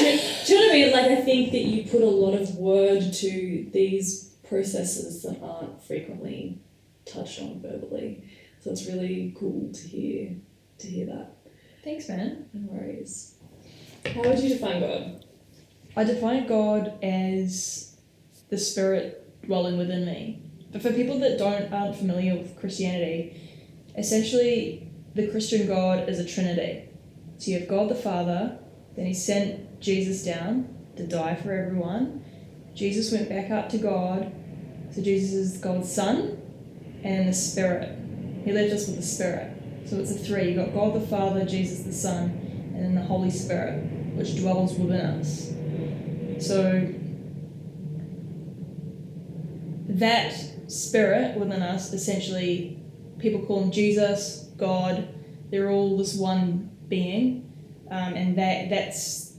you, 0.07 0.19
do 0.47 0.53
you 0.53 0.61
know 0.61 0.67
what 0.67 0.71
I 0.71 0.73
mean? 0.73 0.93
Like, 0.93 1.07
I 1.07 1.21
think 1.23 1.53
that 1.53 1.63
you 1.63 1.89
put 1.89 2.03
a 2.03 2.07
lot 2.07 2.35
of 2.35 2.57
word 2.57 3.13
to 3.13 3.71
these 3.73 4.35
processes 4.49 5.23
that 5.23 5.41
aren't 5.43 5.83
frequently 5.83 6.61
touched 7.05 7.41
on 7.41 7.61
verbally. 7.61 8.25
So 8.61 8.71
it's 8.71 8.87
really 8.87 9.35
cool 9.39 9.73
to 9.73 9.89
hear 9.89 10.37
to 10.79 10.87
hear 10.87 11.07
that. 11.07 11.37
Thanks, 11.83 12.09
man. 12.09 12.49
No 12.53 12.73
worries. 12.73 13.35
How 14.07 14.23
would 14.23 14.39
you 14.39 14.49
define 14.51 14.81
God? 14.81 15.24
I 15.97 16.05
define 16.05 16.47
God 16.47 16.95
as 17.03 17.97
the 18.51 18.59
spirit 18.59 19.43
dwelling 19.47 19.79
within 19.79 20.05
me. 20.05 20.43
But 20.73 20.83
for 20.83 20.93
people 20.93 21.19
that 21.21 21.39
don't 21.39 21.73
aren't 21.73 21.97
familiar 21.97 22.37
with 22.37 22.59
Christianity, 22.59 23.41
essentially 23.97 24.91
the 25.15 25.29
Christian 25.29 25.67
God 25.69 26.09
is 26.09 26.19
a 26.19 26.25
trinity. 26.25 26.89
So 27.39 27.53
you 27.53 27.61
have 27.61 27.69
God 27.69 27.89
the 27.89 27.95
Father, 27.95 28.59
then 28.97 29.07
he 29.07 29.15
sent 29.15 29.81
Jesus 29.81 30.25
down 30.25 30.69
to 30.97 31.07
die 31.07 31.37
for 31.37 31.53
everyone. 31.53 32.25
Jesus 32.75 33.13
went 33.13 33.29
back 33.29 33.51
up 33.51 33.69
to 33.71 33.79
God. 33.79 34.33
So 34.93 35.03
Jesus 35.03 35.33
is 35.33 35.59
God's 35.59 35.93
Son 35.93 36.41
and 37.03 37.29
the 37.29 37.35
Spirit. 37.35 37.97
He 38.45 38.53
left 38.53 38.73
us 38.73 38.87
with 38.87 38.97
the 38.97 39.03
Spirit. 39.03 39.51
So 39.87 39.99
it's 39.99 40.11
a 40.11 40.15
three. 40.15 40.53
You've 40.53 40.57
got 40.57 40.75
God 40.75 40.95
the 40.95 41.07
Father, 41.07 41.45
Jesus 41.45 41.85
the 41.85 41.93
Son, 41.93 42.31
and 42.75 42.85
then 42.85 42.95
the 42.95 43.03
Holy 43.03 43.31
Spirit, 43.31 43.85
which 44.15 44.37
dwells 44.37 44.75
within 44.75 45.01
us. 45.01 45.53
So 46.41 46.93
that 49.89 50.33
spirit 50.71 51.39
within 51.39 51.63
us, 51.63 51.93
essentially, 51.93 52.81
people 53.19 53.45
call 53.47 53.63
him 53.63 53.71
Jesus, 53.71 54.51
God. 54.57 55.09
They're 55.51 55.71
all 55.71 55.97
this 55.97 56.15
one 56.17 56.71
being. 56.89 57.53
um, 57.91 58.15
and 58.15 58.39
that 58.39 58.71
that's 58.71 59.37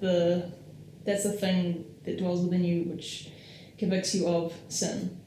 the 0.00 0.52
that's 1.04 1.24
the 1.24 1.32
thing 1.32 1.84
that 2.04 2.18
dwells 2.18 2.42
within 2.42 2.64
you, 2.64 2.84
which 2.84 3.30
convicts 3.78 4.14
you 4.14 4.26
of 4.26 4.54
sin, 4.68 5.20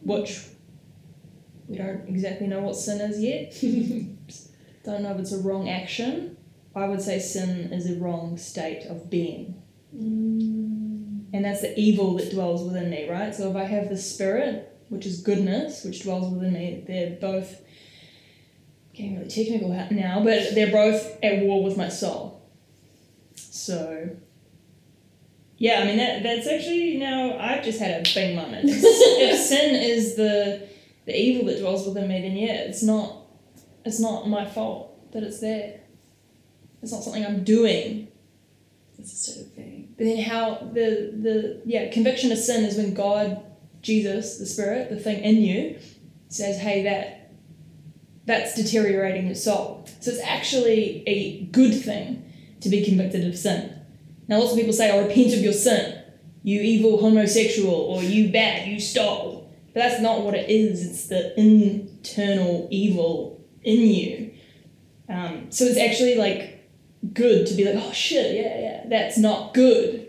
which 0.00 0.44
we 1.68 1.76
don't 1.76 2.08
exactly 2.08 2.46
know 2.46 2.60
what 2.60 2.76
sin 2.76 3.00
is 3.00 3.20
yet. 3.20 3.52
don't 4.84 5.02
know 5.02 5.12
if 5.12 5.18
it's 5.20 5.32
a 5.32 5.38
wrong 5.38 5.68
action. 5.68 6.36
I 6.74 6.86
would 6.88 7.02
say 7.02 7.18
sin 7.18 7.72
is 7.72 7.90
a 7.90 7.96
wrong 7.96 8.36
state 8.38 8.86
of 8.86 9.10
being. 9.10 9.59
Mm. 9.94 11.24
And 11.32 11.44
that's 11.44 11.60
the 11.60 11.78
evil 11.78 12.16
that 12.16 12.30
dwells 12.30 12.62
within 12.64 12.90
me, 12.90 13.08
right? 13.08 13.34
So 13.34 13.50
if 13.50 13.56
I 13.56 13.64
have 13.64 13.88
the 13.88 13.96
spirit, 13.96 14.76
which 14.88 15.06
is 15.06 15.20
goodness, 15.20 15.84
which 15.84 16.02
dwells 16.02 16.32
within 16.32 16.52
me, 16.52 16.84
they're 16.86 17.16
both 17.20 17.60
getting 18.92 19.16
really 19.16 19.30
technical 19.30 19.68
now, 19.68 20.22
but 20.24 20.54
they're 20.54 20.72
both 20.72 21.16
at 21.22 21.40
war 21.40 21.62
with 21.62 21.76
my 21.76 21.88
soul. 21.88 22.42
So 23.34 24.10
yeah, 25.60 25.80
I 25.80 25.84
mean 25.84 25.98
that 25.98 26.22
that's 26.22 26.46
actually 26.46 26.96
now 26.96 27.38
I've 27.38 27.62
just 27.62 27.78
had 27.78 28.06
a 28.06 28.14
bing 28.14 28.34
moment. 28.34 28.64
if 28.70 29.38
sin 29.38 29.74
is 29.74 30.16
the 30.16 30.66
the 31.04 31.14
evil 31.14 31.46
that 31.46 31.60
dwells 31.60 31.86
within 31.86 32.08
me, 32.08 32.22
then 32.22 32.36
yeah, 32.36 32.62
it's 32.62 32.82
not 32.82 33.26
it's 33.84 34.00
not 34.00 34.26
my 34.26 34.46
fault 34.46 35.12
that 35.12 35.22
it's 35.22 35.40
there. 35.40 35.80
It's 36.82 36.92
not 36.92 37.02
something 37.02 37.24
I'm 37.24 37.44
doing. 37.44 38.08
It's 39.00 39.36
a 39.36 39.40
of 39.40 39.52
thing. 39.52 39.94
But 39.96 40.04
then 40.04 40.22
how 40.22 40.70
the 40.72 41.12
the 41.20 41.62
yeah 41.64 41.90
conviction 41.90 42.32
of 42.32 42.38
sin 42.38 42.64
is 42.64 42.76
when 42.76 42.94
God, 42.94 43.42
Jesus, 43.82 44.38
the 44.38 44.46
Spirit, 44.46 44.90
the 44.90 44.96
thing 44.98 45.22
in 45.22 45.36
you, 45.36 45.78
says, 46.28 46.58
"Hey, 46.58 46.82
that 46.84 47.32
that's 48.26 48.54
deteriorating 48.54 49.26
your 49.26 49.34
soul." 49.34 49.86
So 50.00 50.10
it's 50.10 50.22
actually 50.22 51.02
a 51.06 51.44
good 51.46 51.72
thing 51.82 52.32
to 52.60 52.68
be 52.68 52.84
convicted 52.84 53.26
of 53.26 53.36
sin. 53.36 53.74
Now, 54.28 54.38
lots 54.38 54.52
of 54.52 54.58
people 54.58 54.72
say, 54.72 54.90
"Oh, 54.90 55.06
repent 55.06 55.32
of 55.34 55.40
your 55.40 55.52
sin, 55.52 56.02
you 56.42 56.60
evil 56.60 57.00
homosexual, 57.00 57.74
or 57.74 58.02
you 58.02 58.30
bad, 58.30 58.68
you 58.68 58.78
stole." 58.78 59.50
But 59.72 59.80
that's 59.80 60.02
not 60.02 60.24
what 60.24 60.34
it 60.34 60.50
is. 60.50 60.84
It's 60.84 61.06
the 61.06 61.38
internal 61.40 62.68
evil 62.70 63.44
in 63.62 63.80
you. 63.80 64.30
Um, 65.08 65.46
so 65.50 65.64
it's 65.64 65.78
actually 65.78 66.16
like 66.16 66.59
good 67.12 67.46
to 67.46 67.54
be 67.54 67.64
like, 67.64 67.82
oh 67.82 67.92
shit, 67.92 68.36
yeah, 68.36 68.60
yeah, 68.60 68.84
that's 68.86 69.16
not 69.18 69.54
good. 69.54 70.08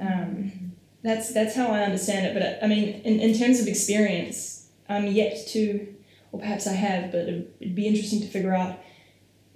Um, 0.00 0.72
that's 1.02 1.32
that's 1.32 1.54
how 1.54 1.68
I 1.68 1.82
understand 1.82 2.26
it. 2.26 2.34
But 2.34 2.64
I 2.64 2.68
mean, 2.68 3.00
in, 3.02 3.20
in 3.20 3.38
terms 3.38 3.60
of 3.60 3.66
experience, 3.66 4.68
I'm 4.88 5.06
yet 5.06 5.46
to, 5.48 5.94
or 6.32 6.40
perhaps 6.40 6.66
I 6.66 6.72
have, 6.72 7.12
but 7.12 7.22
it'd, 7.22 7.52
it'd 7.60 7.74
be 7.74 7.86
interesting 7.86 8.20
to 8.20 8.26
figure 8.26 8.54
out 8.54 8.78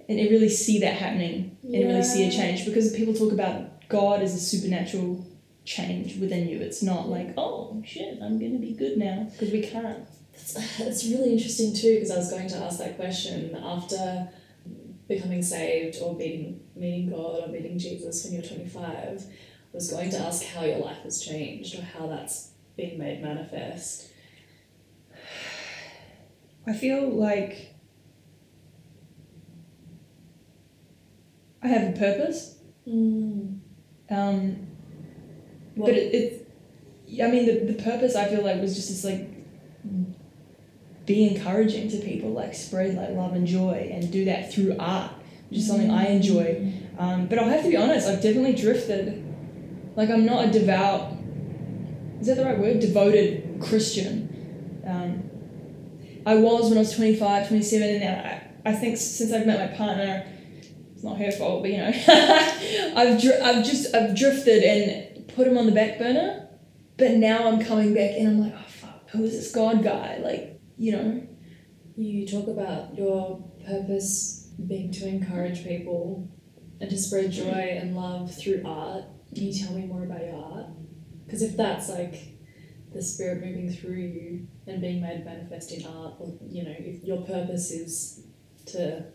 and 0.09 0.19
and 0.19 0.29
really 0.29 0.49
see 0.49 0.79
that 0.79 0.95
happening 0.95 1.57
and 1.63 1.73
really 1.73 2.03
see 2.03 2.27
a 2.27 2.31
change 2.31 2.65
because 2.65 2.93
people 2.93 3.13
talk 3.13 3.31
about 3.31 3.87
God 3.87 4.21
as 4.21 4.35
a 4.35 4.39
supernatural 4.39 5.25
change 5.65 6.17
within 6.17 6.47
you. 6.47 6.59
It's 6.59 6.83
not 6.83 7.07
like, 7.07 7.33
oh 7.37 7.81
shit, 7.85 8.19
I'm 8.21 8.39
gonna 8.39 8.59
be 8.59 8.73
good 8.73 8.97
now 8.97 9.27
because 9.31 9.51
we 9.51 9.61
can't. 9.61 10.05
That's, 10.33 10.77
that's 10.77 11.05
really 11.05 11.31
interesting 11.31 11.73
too 11.73 11.95
because 11.95 12.11
I 12.11 12.17
was 12.17 12.31
going 12.31 12.49
to 12.49 12.57
ask 12.57 12.79
that 12.79 12.97
question 12.97 13.55
after 13.55 14.29
becoming 15.07 15.41
saved 15.41 15.97
or 16.01 16.15
meeting, 16.15 16.61
meeting 16.75 17.09
God 17.09 17.43
or 17.43 17.47
meeting 17.47 17.77
Jesus 17.77 18.23
when 18.23 18.33
you're 18.33 18.43
25. 18.43 19.25
Was 19.73 19.91
going 19.91 20.11
to 20.11 20.19
ask 20.19 20.45
how 20.45 20.63
your 20.63 20.77
life 20.77 20.99
has 20.99 21.19
changed 21.19 21.75
or 21.77 21.81
how 21.81 22.05
that's 22.05 22.51
been 22.77 22.99
made 22.99 23.23
manifest. 23.23 24.11
I 26.67 26.73
feel 26.73 27.09
like 27.09 27.73
I 31.63 31.67
have 31.67 31.95
a 31.95 31.97
purpose. 31.97 32.57
Mm. 32.87 33.59
Um, 34.11 34.67
but 35.75 35.89
it, 35.89 36.13
it 36.13 37.23
I 37.23 37.29
mean 37.31 37.45
the, 37.45 37.73
the 37.73 37.83
purpose 37.83 38.15
I 38.15 38.25
feel 38.25 38.43
like 38.43 38.61
was 38.61 38.75
just 38.75 38.89
this 38.89 39.03
like 39.03 39.29
be 41.05 41.27
encouraging 41.27 41.89
to 41.89 41.97
people 41.97 42.31
like 42.31 42.55
spread 42.55 42.95
like 42.95 43.09
love 43.09 43.33
and 43.33 43.45
joy 43.45 43.89
and 43.93 44.11
do 44.11 44.25
that 44.25 44.53
through 44.53 44.75
art 44.79 45.11
which 45.49 45.59
is 45.59 45.67
something 45.67 45.91
I 45.91 46.07
enjoy. 46.07 46.73
Um, 46.97 47.27
but 47.27 47.37
I'll 47.37 47.49
have 47.49 47.63
to 47.63 47.69
be 47.69 47.77
honest 47.77 48.07
I've 48.07 48.21
definitely 48.21 48.55
drifted. 48.55 49.23
Like 49.95 50.09
I'm 50.09 50.25
not 50.25 50.45
a 50.45 50.51
devout 50.51 51.11
is 52.19 52.27
that 52.27 52.37
the 52.37 52.45
right 52.45 52.57
word? 52.57 52.79
Devoted 52.79 53.59
Christian. 53.61 54.81
Um, 54.87 55.29
I 56.25 56.35
was 56.35 56.69
when 56.69 56.77
I 56.77 56.81
was 56.81 56.95
25 56.95 57.49
27 57.49 57.89
and 57.89 57.99
now 57.99 58.29
I, 58.65 58.71
I 58.71 58.73
think 58.73 58.97
since 58.97 59.33
I've 59.33 59.45
met 59.45 59.71
my 59.71 59.75
partner 59.75 60.25
it's 60.93 61.03
not 61.03 61.17
her 61.17 61.31
fault 61.31 61.63
but 61.63 61.71
you 61.71 61.77
know 61.79 61.91
I've, 62.95 63.21
dri- 63.21 63.39
I've 63.41 63.65
just 63.65 63.93
I've 63.93 64.15
drifted 64.15 64.63
and 64.63 65.27
put 65.27 65.47
him 65.47 65.57
on 65.57 65.65
the 65.65 65.73
back 65.73 65.97
burner 65.97 66.47
but 66.97 67.11
now 67.11 67.49
I'm 67.49 67.61
coming 67.61 67.93
back 67.93 68.11
and 68.17 68.27
I'm 68.29 68.39
like 68.39 68.53
oh 68.55 68.69
fuck 68.69 69.09
who 69.09 69.23
is 69.23 69.31
this 69.31 69.51
God 69.51 69.83
guy? 69.83 70.19
Like 70.23 70.52
you 70.83 70.91
know 70.91 71.27
you 71.95 72.27
talk 72.27 72.47
about 72.47 72.95
your 72.95 73.41
purpose 73.65 74.49
being 74.67 74.91
to 74.91 75.07
encourage 75.07 75.63
people 75.63 76.29
and 76.81 76.89
to 76.89 76.97
spread 76.97 77.31
joy 77.31 77.77
and 77.79 77.95
love 77.95 78.35
through 78.35 78.61
art. 78.65 79.03
Can 79.33 79.43
you 79.43 79.53
tell 79.53 79.73
me 79.73 79.85
more 79.85 80.03
about 80.03 80.21
your 80.21 80.35
art? 80.35 80.65
Because 81.23 81.41
if 81.41 81.55
that's 81.55 81.87
like 81.89 82.15
the 82.91 83.01
spirit 83.01 83.45
moving 83.45 83.71
through 83.71 83.95
you 83.95 84.47
and 84.67 84.81
being 84.81 85.01
made 85.01 85.23
manifest 85.23 85.71
in 85.71 85.85
art, 85.85 86.15
or 86.19 86.37
you 86.49 86.63
know, 86.63 86.75
if 86.77 87.03
your 87.03 87.21
purpose 87.21 87.71
is 87.71 88.25
to, 88.67 89.05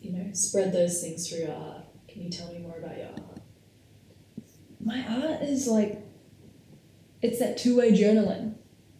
you 0.00 0.12
know, 0.12 0.32
spread 0.32 0.72
those 0.72 1.00
things 1.02 1.28
through 1.28 1.50
art, 1.50 1.86
can 2.06 2.22
you 2.22 2.30
tell 2.30 2.52
me 2.52 2.58
more 2.58 2.78
about 2.78 2.96
your 2.96 3.08
art? 3.08 3.40
my 4.84 5.02
art 5.08 5.42
is 5.42 5.66
like 5.66 5.98
it's 7.22 7.38
that 7.38 7.56
two-way 7.56 7.90
journaling 7.90 8.54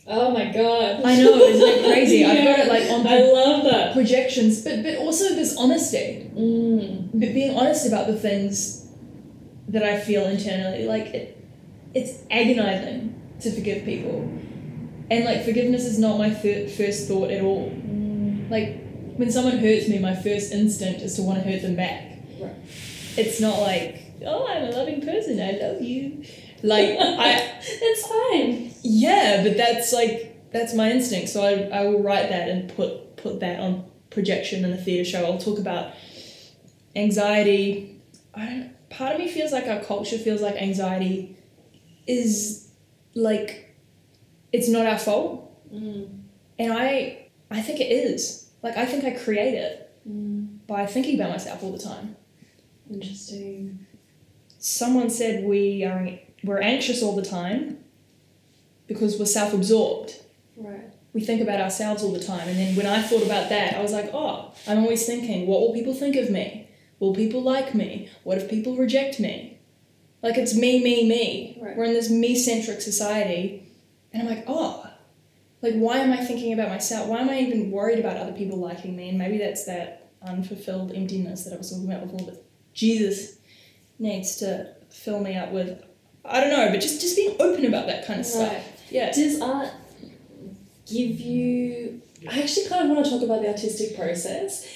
Oh 0.07 0.31
my 0.33 0.53
god! 0.53 1.01
I 1.03 1.17
know, 1.23 1.35
isn't 1.37 1.67
it 1.69 1.85
crazy? 1.93 2.25
I've 2.27 2.45
got 2.45 2.59
it, 2.59 2.69
like, 2.69 2.91
on 2.91 3.07
I 3.07 3.21
love 3.23 3.65
that. 3.65 3.95
projections 3.95 4.63
but 4.63 4.83
but 4.83 4.97
also 4.99 5.31
this 5.35 5.57
honesty 5.57 6.31
Mm. 6.37 7.11
but 7.13 7.33
being 7.33 7.57
honest 7.57 7.87
about 7.87 8.07
the 8.09 8.17
things 8.19 8.87
that 9.69 9.83
I 9.85 10.01
feel 10.01 10.25
internally 10.27 10.85
like 10.85 11.07
it 11.15 11.39
it's 11.95 12.13
agonizing 12.31 13.15
to 13.41 13.51
forgive 13.53 13.85
people 13.85 14.29
and 15.11 15.25
like 15.25 15.45
forgiveness 15.45 15.85
is 15.85 15.99
not 15.99 16.19
my 16.19 16.31
fir- 16.35 16.67
first 16.69 17.07
thought 17.09 17.31
at 17.31 17.41
all 17.43 17.71
Mm. 17.71 18.51
like 18.51 18.81
when 19.17 19.31
someone 19.31 19.59
hurts 19.59 19.89
me 19.89 19.99
my 20.01 20.15
first 20.17 20.53
instinct 20.53 21.01
is 21.03 21.15
to 21.17 21.23
want 21.23 21.43
to 21.43 21.49
hurt 21.49 21.63
them 21.63 21.77
back 21.77 22.03
Right. 22.41 22.53
it's 23.17 23.41
not 23.41 23.61
like 23.61 24.03
oh 24.27 24.47
i'm 24.49 24.65
a 24.65 24.71
loving 24.73 25.01
person 25.03 25.41
i 25.41 25.53
love 25.53 25.81
you 25.81 26.25
like 26.73 26.91
i 26.99 27.31
it's 27.89 28.05
fine. 28.07 28.75
yeah 28.83 29.43
but 29.45 29.57
that's 29.57 29.93
like 29.93 30.51
that's 30.53 30.73
my 30.75 30.91
instinct 30.91 31.29
so 31.29 31.43
I, 31.43 31.53
I 31.81 31.85
will 31.87 32.03
write 32.03 32.29
that 32.31 32.49
and 32.49 32.75
put 32.75 33.17
put 33.17 33.41
that 33.41 33.61
on 33.61 33.73
projection 34.11 34.65
in 34.65 34.73
a 34.73 34.77
theatre 34.77 35.05
show 35.11 35.25
i'll 35.27 35.39
talk 35.39 35.59
about 35.59 35.93
anxiety 36.97 38.01
i 38.35 38.45
don't 38.47 38.71
part 38.91 39.15
of 39.15 39.19
me 39.21 39.29
feels 39.29 39.51
like 39.53 39.67
our 39.67 39.81
culture 39.81 40.19
feels 40.19 40.41
like 40.41 40.55
anxiety 40.57 41.37
is 42.07 42.71
like 43.15 43.75
it's 44.53 44.69
not 44.69 44.87
our 44.87 44.99
fault 44.99 45.41
Mm. 45.73 46.21
and 46.59 46.73
i 46.73 47.27
i 47.51 47.61
think 47.61 47.81
it 47.81 47.91
is 47.91 48.49
like 48.63 48.77
i 48.77 48.87
think 48.87 49.03
i 49.05 49.11
create 49.11 49.55
it 49.55 49.81
Mm. 50.09 50.59
by 50.69 50.85
thinking 50.87 51.15
about 51.19 51.31
myself 51.31 51.63
all 51.65 51.73
the 51.73 51.79
time 51.79 52.15
Interesting. 52.89 53.87
someone 54.59 55.09
said 55.11 55.43
we 55.45 55.83
are 55.83 56.07
we're 56.45 56.61
anxious 56.61 57.03
all 57.03 57.17
the 57.17 57.25
time 57.25 57.79
because 58.87 59.19
we're 59.19 59.25
self-absorbed. 59.25 60.21
Right. 60.57 60.91
we 61.13 61.21
think 61.21 61.41
about 61.41 61.61
ourselves 61.61 62.03
all 62.03 62.13
the 62.13 62.23
time. 62.23 62.49
And 62.49 62.59
then 62.59 62.77
when 62.77 62.87
i 62.87 63.03
thought 63.03 63.25
about 63.25 63.49
that 63.49 63.75
i 63.75 63.83
was 63.83 63.93
like 63.93 64.11
oh 64.13 64.53
i'm 64.69 64.79
always 64.79 65.05
thinking 65.05 65.47
what 65.47 65.61
will 65.61 65.73
people 65.73 65.95
think 65.95 66.17
of 66.17 66.31
me? 66.31 66.69
Will 67.01 67.15
people 67.15 67.43
like 67.43 67.75
me? 67.75 68.09
What 68.23 68.39
if 68.39 68.49
people 68.49 68.77
reject 68.77 69.19
me? 69.19 69.59
Like 70.23 70.37
it's 70.39 70.55
me 70.55 70.83
me 70.83 71.09
me. 71.09 71.59
Right. 71.61 71.77
we're 71.77 71.85
in 71.85 71.95
this 71.95 72.11
me-centric 72.11 72.81
society. 72.81 73.67
And 74.13 74.23
i'm 74.23 74.35
like 74.35 74.45
oh 74.47 74.89
like 75.63 75.75
why 75.75 75.99
am 75.99 76.13
i 76.13 76.25
thinking 76.25 76.53
about 76.53 76.69
myself? 76.69 77.09
Why 77.09 77.21
am 77.21 77.31
i 77.31 77.41
even 77.41 77.71
worried 77.71 77.99
about 77.99 78.17
other 78.17 78.33
people 78.33 78.59
liking 78.59 78.95
me? 78.95 79.09
And 79.09 79.19
maybe 79.19 79.39
that's 79.39 79.65
that 79.65 80.05
unfulfilled 80.27 80.93
emptiness 80.93 81.45
that 81.45 81.53
i 81.53 81.57
was 81.57 81.71
talking 81.71 81.91
about 81.91 82.11
before 82.11 82.31
that 82.31 82.43
jesus 82.73 83.39
needs 83.99 84.37
to 84.37 84.75
fill 84.91 85.21
me 85.21 85.37
up 85.37 85.53
with 85.53 85.83
i 86.25 86.41
don't 86.41 86.51
know 86.51 86.71
but 86.71 86.81
just 86.81 87.01
just 87.01 87.17
being 87.17 87.37
open 87.41 87.65
about 87.67 87.87
that 87.87 88.07
kind 88.07 88.21
of 88.21 88.27
stuff 88.27 88.53
Right. 88.53 88.63
yeah 88.91 89.13
Does 89.13 89.41
art 89.41 89.71
give 90.87 91.19
you? 91.21 92.01
I 92.31 92.41
actually 92.43 92.67
kind 92.69 92.85
of 92.85 92.95
want 92.95 93.05
to 93.07 93.11
talk 93.11 93.23
about 93.23 93.43
the 93.43 93.49
artistic 93.49 93.97
process. 93.97 94.67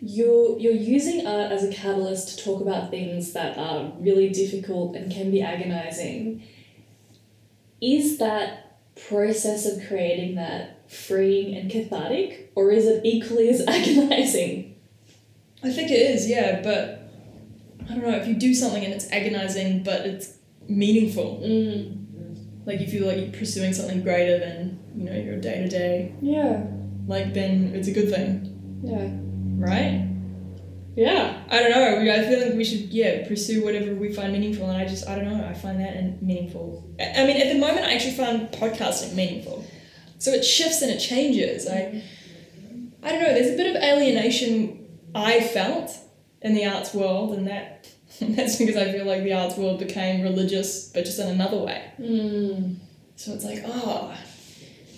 You're 0.00 0.58
you're 0.58 0.72
using 0.72 1.26
art 1.26 1.50
as 1.52 1.62
a 1.64 1.72
catalyst 1.72 2.30
to 2.38 2.44
talk 2.44 2.60
about 2.60 2.90
things 2.90 3.32
that 3.32 3.56
are 3.58 3.92
really 3.98 4.28
difficult 4.30 4.94
and 4.96 5.10
can 5.12 5.30
be 5.30 5.42
agonizing. 5.42 6.42
Is 7.80 8.18
that 8.18 8.78
process 9.08 9.66
of 9.66 9.86
creating 9.86 10.34
that 10.36 10.90
freeing 10.90 11.54
and 11.56 11.70
cathartic, 11.70 12.50
or 12.54 12.70
is 12.72 12.86
it 12.86 13.02
equally 13.04 13.48
as 13.50 13.60
agonizing? 13.66 14.74
I 15.62 15.70
think 15.70 15.90
it 15.90 16.00
is, 16.14 16.28
yeah, 16.28 16.60
but 16.62 17.10
I 17.88 17.94
don't 17.94 18.02
know 18.02 18.16
if 18.16 18.26
you 18.28 18.34
do 18.34 18.54
something 18.54 18.84
and 18.84 18.92
it's 18.94 19.10
agonizing, 19.10 19.82
but 19.82 20.02
it's 20.06 20.37
meaningful. 20.68 21.40
Mm. 21.44 21.94
Like 22.66 22.80
you 22.80 22.86
feel 22.86 23.06
like 23.06 23.16
you're 23.18 23.30
pursuing 23.30 23.72
something 23.72 24.02
greater 24.02 24.38
than 24.38 24.78
you 24.94 25.04
know 25.04 25.16
your 25.16 25.38
day 25.40 25.62
to 25.62 25.68
day. 25.68 26.14
Yeah. 26.20 26.64
Like 27.06 27.32
then 27.34 27.72
it's 27.74 27.88
a 27.88 27.92
good 27.92 28.10
thing, 28.10 28.80
Yeah. 28.84 29.08
right? 29.66 30.06
Yeah. 30.96 31.42
I 31.48 31.60
don't 31.60 31.70
know. 31.70 32.00
we- 32.00 32.10
I 32.10 32.24
feel 32.28 32.40
like 32.44 32.54
we 32.54 32.64
should 32.64 32.80
yeah 32.92 33.26
pursue 33.26 33.64
whatever 33.64 33.94
we 33.94 34.12
find 34.12 34.32
meaningful, 34.32 34.68
and 34.68 34.76
I 34.76 34.86
just 34.86 35.08
I 35.08 35.14
don't 35.14 35.24
know. 35.30 35.44
I 35.46 35.54
find 35.54 35.80
that 35.80 35.96
in- 35.96 36.18
meaningful. 36.20 36.84
I 37.00 37.22
I 37.22 37.26
mean, 37.26 37.36
at 37.38 37.52
the 37.52 37.58
moment, 37.58 37.86
I 37.86 37.94
actually 37.94 38.16
find 38.16 38.48
podcasting 38.52 39.14
meaningful. 39.14 39.64
So 40.18 40.32
it 40.32 40.44
shifts 40.44 40.82
and 40.82 40.90
it 40.90 40.98
changes. 40.98 41.66
I 41.68 42.02
I 43.02 43.10
don't 43.12 43.22
know. 43.22 43.32
There's 43.32 43.54
a 43.54 43.56
bit 43.56 43.74
of 43.74 43.82
alienation 43.82 44.86
I 45.14 45.40
felt 45.40 45.96
in 46.42 46.54
the 46.54 46.66
arts 46.66 46.92
world, 46.92 47.34
and 47.36 47.46
that 47.46 47.88
that's 48.20 48.56
because 48.56 48.76
I 48.76 48.90
feel 48.90 49.04
like 49.04 49.22
the 49.22 49.34
arts 49.34 49.56
world 49.56 49.78
became 49.78 50.22
religious, 50.22 50.88
but 50.88 51.04
just 51.04 51.18
in 51.18 51.28
another 51.28 51.58
way. 51.58 51.92
Mm. 52.00 52.76
So 53.16 53.32
it's 53.32 53.44
like, 53.44 53.62
oh, 53.64 54.16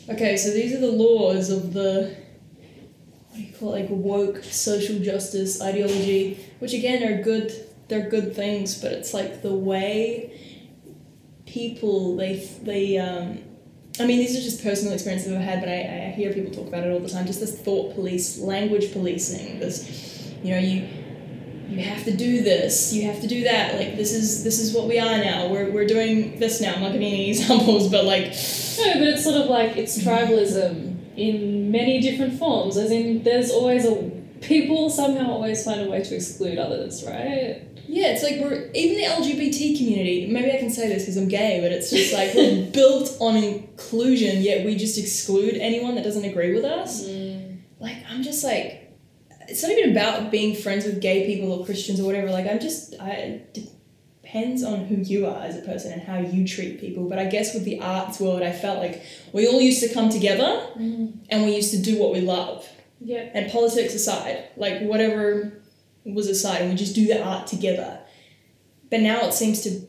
okay, 0.08 0.36
so 0.36 0.50
these 0.50 0.74
are 0.74 0.80
the 0.80 0.92
laws 0.92 1.50
of 1.50 1.72
the, 1.72 2.14
what 3.28 3.36
do 3.36 3.42
you 3.42 3.52
call 3.54 3.74
it, 3.74 3.80
like 3.80 3.90
woke 3.90 4.44
social 4.44 5.00
justice 5.00 5.60
ideology, 5.60 6.38
which 6.60 6.72
again 6.72 7.02
are 7.02 7.22
good, 7.22 7.52
they're 7.88 8.08
good 8.08 8.34
things, 8.34 8.80
but 8.80 8.92
it's 8.92 9.12
like 9.12 9.42
the 9.42 9.54
way 9.54 10.38
people, 11.46 12.16
they, 12.16 12.36
they, 12.62 12.96
um, 12.98 13.42
I 13.98 14.06
mean, 14.06 14.18
these 14.18 14.36
are 14.38 14.40
just 14.40 14.62
personal 14.62 14.94
experiences 14.94 15.32
I've 15.32 15.42
had, 15.42 15.60
but 15.60 15.68
I, 15.68 16.08
I 16.08 16.12
hear 16.14 16.32
people 16.32 16.52
talk 16.54 16.68
about 16.68 16.84
it 16.84 16.92
all 16.92 17.00
the 17.00 17.08
time, 17.08 17.26
just 17.26 17.40
this 17.40 17.58
thought 17.58 17.94
police, 17.94 18.38
language 18.38 18.92
policing, 18.92 19.58
this, 19.58 20.32
you 20.42 20.52
know, 20.52 20.58
you, 20.58 20.88
you 21.70 21.82
have 21.84 22.04
to 22.04 22.16
do 22.16 22.42
this. 22.42 22.92
You 22.92 23.06
have 23.10 23.20
to 23.20 23.26
do 23.26 23.44
that. 23.44 23.76
Like 23.76 23.96
this 23.96 24.12
is 24.12 24.44
this 24.44 24.58
is 24.58 24.74
what 24.74 24.86
we 24.88 24.98
are 24.98 25.18
now. 25.18 25.48
We're, 25.48 25.70
we're 25.70 25.86
doing 25.86 26.38
this 26.38 26.60
now. 26.60 26.74
I'm 26.74 26.82
not 26.82 26.92
giving 26.92 27.08
any 27.08 27.30
examples 27.30 27.88
but 27.88 28.04
like 28.04 28.24
No, 28.24 28.94
but 28.94 29.08
it's 29.08 29.24
sort 29.24 29.36
of 29.36 29.46
like 29.46 29.76
it's 29.76 29.98
tribalism 29.98 30.98
in 31.16 31.70
many 31.70 32.00
different 32.00 32.38
forms. 32.38 32.76
As 32.76 32.90
in, 32.90 33.22
there's 33.22 33.50
always 33.50 33.84
a 33.84 34.10
people 34.40 34.88
somehow 34.90 35.30
always 35.30 35.64
find 35.64 35.82
a 35.82 35.90
way 35.90 36.02
to 36.02 36.14
exclude 36.14 36.58
others, 36.58 37.04
right? 37.06 37.66
yeah 37.90 38.08
it's 38.08 38.22
like 38.22 38.36
we're 38.40 38.70
even 38.72 38.96
the 38.96 39.04
lgbt 39.04 39.76
community 39.76 40.28
maybe 40.30 40.52
i 40.52 40.58
can 40.58 40.70
say 40.70 40.86
this 40.88 41.02
because 41.02 41.16
i'm 41.16 41.26
gay 41.26 41.60
but 41.60 41.72
it's 41.72 41.90
just 41.90 42.12
like 42.12 42.32
we're 42.34 42.64
built 42.72 43.16
on 43.20 43.36
inclusion 43.36 44.40
yet 44.42 44.64
we 44.64 44.76
just 44.76 44.96
exclude 44.96 45.54
anyone 45.54 45.96
that 45.96 46.04
doesn't 46.04 46.24
agree 46.24 46.54
with 46.54 46.64
us. 46.64 47.04
Mm. 47.04 47.58
Like 47.80 47.96
i'm 48.08 48.22
just 48.22 48.44
like 48.44 48.79
it's 49.50 49.62
not 49.62 49.72
even 49.72 49.90
about 49.90 50.30
being 50.30 50.54
friends 50.54 50.84
with 50.84 51.00
gay 51.00 51.26
people 51.26 51.52
or 51.52 51.64
christians 51.64 52.00
or 52.00 52.04
whatever. 52.04 52.30
Like 52.30 52.46
i'm 52.46 52.60
just 52.60 52.94
i 53.00 53.10
it 53.10 53.58
depends 54.22 54.62
on 54.62 54.84
who 54.84 54.96
you 54.96 55.26
are 55.26 55.42
as 55.42 55.58
a 55.58 55.62
person 55.62 55.92
and 55.92 56.02
how 56.02 56.18
you 56.18 56.46
treat 56.46 56.80
people. 56.80 57.08
But 57.08 57.18
i 57.18 57.26
guess 57.26 57.54
with 57.54 57.64
the 57.64 57.80
arts 57.80 58.20
world 58.20 58.42
i 58.42 58.52
felt 58.52 58.78
like 58.78 59.02
we 59.32 59.46
all 59.46 59.60
used 59.60 59.82
to 59.82 59.92
come 59.92 60.08
together 60.08 60.66
mm. 60.76 61.12
and 61.28 61.44
we 61.44 61.54
used 61.56 61.72
to 61.72 61.82
do 61.82 61.98
what 61.98 62.12
we 62.12 62.20
love. 62.20 62.68
Yep. 63.02 63.30
and 63.34 63.50
politics 63.50 63.94
aside, 63.94 64.44
like 64.56 64.82
whatever 64.82 65.62
was 66.04 66.28
aside, 66.28 66.62
and 66.62 66.70
we 66.70 66.76
just 66.76 66.94
do 66.94 67.06
the 67.06 67.22
art 67.22 67.46
together. 67.46 67.98
But 68.90 69.00
now 69.00 69.26
it 69.26 69.32
seems 69.32 69.62
to 69.62 69.86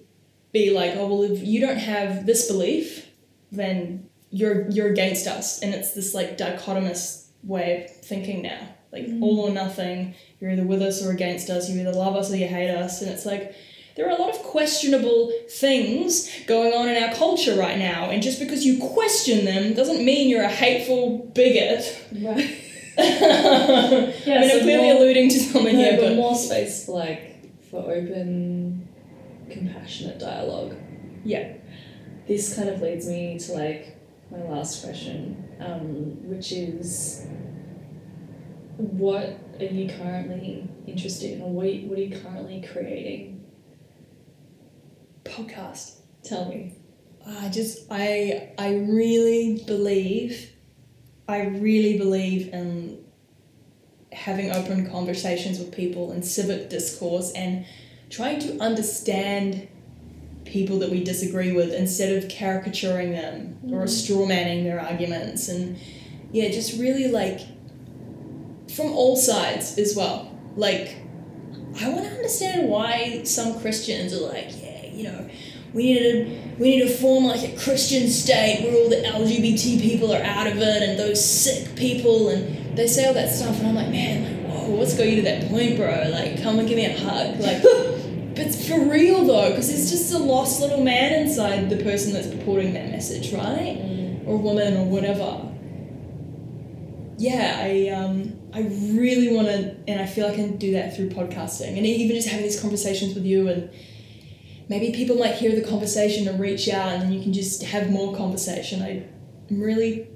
be 0.54 0.72
like, 0.72 0.96
oh 0.96 1.08
well, 1.08 1.24
if 1.24 1.44
you 1.44 1.60
don't 1.60 1.78
have 1.78 2.26
this 2.26 2.48
belief, 2.50 3.08
then 3.52 4.10
you're 4.30 4.70
you're 4.70 4.90
against 4.90 5.28
us, 5.28 5.62
and 5.62 5.74
it's 5.74 5.92
this 5.94 6.14
like 6.14 6.38
dichotomous 6.38 7.28
way 7.44 7.84
of 7.84 8.06
thinking 8.06 8.44
now, 8.44 8.68
like 8.92 9.08
all 9.22 9.40
or 9.42 9.52
nothing. 9.52 10.16
You're 10.40 10.52
either 10.52 10.64
with 10.64 10.82
us 10.82 11.06
or 11.06 11.12
against 11.12 11.50
us. 11.50 11.70
You 11.70 11.80
either 11.82 11.94
love 11.94 12.16
us 12.16 12.32
or 12.32 12.36
you 12.36 12.48
hate 12.48 12.70
us, 12.70 13.02
and 13.02 13.12
it's 13.12 13.26
like. 13.26 13.56
There 13.94 14.08
are 14.08 14.18
a 14.18 14.22
lot 14.22 14.30
of 14.34 14.42
questionable 14.44 15.34
things 15.50 16.32
going 16.48 16.74
on 16.74 16.88
in 16.88 17.04
our 17.04 17.14
culture 17.14 17.56
right 17.56 17.78
now, 17.78 18.10
and 18.10 18.24
just 18.24 18.40
because 18.40 18.66
you 18.66 18.80
question 18.80 19.44
them 19.44 19.74
doesn't 19.74 20.04
mean 20.04 20.30
you're 20.30 20.46
a 20.46 20.48
hateful 20.48 21.30
bigot. 21.36 21.84
Right. 22.14 22.58
yeah, 22.98 24.14
I 24.26 24.40
mean, 24.40 24.50
so 24.50 24.58
I'm 24.58 24.62
clearly 24.62 24.88
more- 24.88 24.96
alluding 24.96 25.30
to 25.32 25.40
something 25.40 25.76
no, 25.76 25.82
here, 25.84 25.98
but 25.98 26.08
but 26.08 26.16
more 26.16 26.36
space 26.36 26.88
like 26.88 27.70
for 27.70 27.80
open, 27.82 28.88
compassionate 29.50 30.20
dialogue. 30.20 30.74
Yeah. 31.26 31.54
This 32.28 32.56
kind 32.56 32.70
of 32.70 32.82
leads 32.82 33.08
me 33.08 33.38
to 33.40 33.52
like 33.52 33.98
my 34.32 34.42
last 34.44 34.84
question, 34.84 35.50
um, 35.60 36.30
which 36.30 36.54
is, 36.54 37.26
what 38.82 39.40
are 39.60 39.66
you 39.66 39.90
currently 39.90 40.68
interested 40.88 41.34
in, 41.34 41.42
or 41.42 41.52
what 41.52 41.66
what 41.84 41.98
are 41.98 42.02
you 42.02 42.20
currently 42.20 42.62
creating? 42.62 43.32
podcast. 45.32 45.98
Tell 46.24 46.46
me. 46.46 46.76
I 47.26 47.50
just, 47.50 47.88
I, 47.90 48.52
I 48.58 48.76
really 48.76 49.64
believe, 49.66 50.52
I 51.28 51.46
really 51.46 51.98
believe 51.98 52.54
in 52.54 53.04
having 54.12 54.52
open 54.52 54.90
conversations 54.90 55.60
with 55.60 55.72
people 55.72 56.12
and 56.12 56.26
civic 56.26 56.70
discourse 56.70 57.32
and 57.34 57.66
trying 58.10 58.40
to 58.40 58.60
understand 58.60 59.68
people 60.44 60.80
that 60.80 60.90
we 60.90 61.04
disagree 61.04 61.54
with 61.54 61.72
instead 61.72 62.22
of 62.22 62.30
caricaturing 62.30 63.12
them 63.12 63.58
or 63.72 63.86
mm-hmm. 63.86 63.88
straw 63.88 64.26
manning 64.26 64.66
their 64.66 64.82
arguments 64.82 65.48
and 65.48 65.78
yeah 66.34 66.50
just 66.50 66.78
really 66.78 67.08
like 67.08 67.40
from 68.76 68.92
all 68.92 69.16
sides 69.16 69.78
as 69.78 69.96
well. 69.96 70.38
Like 70.56 70.98
i 71.80 71.88
want 71.88 72.04
to 72.04 72.12
understand 72.12 72.68
why 72.68 73.24
some 73.24 73.60
christians 73.62 74.14
are 74.14 74.28
like 74.28 74.50
yeah 74.62 74.86
you 74.88 75.04
know 75.04 75.30
we 75.74 75.94
need 75.94 76.00
to 76.00 76.54
we 76.60 76.76
need 76.76 76.88
to 76.88 76.94
form 76.94 77.26
like 77.26 77.44
a 77.44 77.58
christian 77.58 78.10
state 78.10 78.62
where 78.62 78.74
all 78.74 78.90
the 78.90 78.98
lgbt 78.98 79.82
people 79.82 80.14
are 80.14 80.22
out 80.22 80.48
of 80.48 80.58
it 80.58 80.84
and 80.84 81.00
those 81.00 81.24
sick 81.24 81.74
people 81.76 82.30
and 82.30 82.78
they 82.78 82.88
say 82.88 83.08
all 83.08 83.14
that 83.14 83.30
stuff 83.30 83.58
and 83.60 83.68
i'm 83.68 83.76
like 83.76 83.90
man 83.90 84.24
like 84.24 84.42
whoa 84.52 84.76
let's 84.76 84.96
go 84.96 85.04
you 85.04 85.18
to 85.18 85.22
that 85.24 85.50
point 85.50 85.78
bro? 85.78 86.10
Like 86.10 86.42
come 86.42 86.60
and 86.60 86.68
give 86.68 86.78
me 86.78 86.86
a 86.86 86.98
hug. 86.98 87.40
Like 87.40 87.62
but 88.36 88.54
for 88.56 88.80
real 88.86 89.26
though 89.26 89.50
because 89.50 89.70
it's 89.70 89.90
just 89.90 90.14
a 90.14 90.18
lost 90.18 90.62
little 90.62 90.84
man 90.84 91.14
inside 91.14 91.70
the 91.70 91.84
person 91.84 92.14
that's 92.14 92.28
purporting 92.28 92.74
that 92.74 92.90
message 92.90 93.34
right? 93.34 94.22
Or 94.26 94.38
woman 94.38 94.78
or 94.78 94.86
whatever. 94.86 95.48
Yeah 97.18 97.60
i 97.62 97.90
um 97.90 98.41
i 98.54 98.62
really 98.62 99.34
want 99.34 99.48
to 99.48 99.76
and 99.88 100.02
i 100.02 100.06
feel 100.06 100.28
i 100.28 100.36
can 100.36 100.58
do 100.58 100.74
that 100.74 100.96
through 100.96 101.10
podcasting 101.10 101.78
and 101.78 101.86
even 101.86 102.16
just 102.16 102.28
having 102.28 102.44
these 102.44 102.60
conversations 102.60 103.14
with 103.14 103.26
you 103.26 103.48
and 103.48 103.70
maybe 104.70 104.92
people 104.92 105.16
might 105.16 105.36
hear 105.36 105.54
the 105.54 105.68
conversation 105.68 106.28
and 106.28 106.40
reach 106.40 106.70
out 106.70 106.94
and 106.94 107.02
then 107.04 107.12
you 107.12 107.22
can 107.22 107.34
just 107.34 107.64
have 107.64 107.90
more 107.90 108.16
conversation 108.16 108.82
I, 108.82 109.06
i'm 109.50 109.62
really 109.62 110.08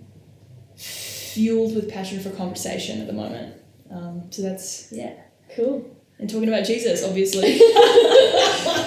fueled 0.76 1.76
with 1.76 1.90
passion 1.90 2.20
for 2.20 2.30
conversation 2.32 3.02
at 3.02 3.08
the 3.08 3.14
moment 3.14 3.56
um, 3.92 4.32
so 4.32 4.42
that's 4.42 4.92
yeah 4.92 5.14
Cool. 5.56 5.90
and 6.20 6.30
talking 6.30 6.50
about 6.50 6.66
jesus 6.66 7.04
obviously 7.04 7.60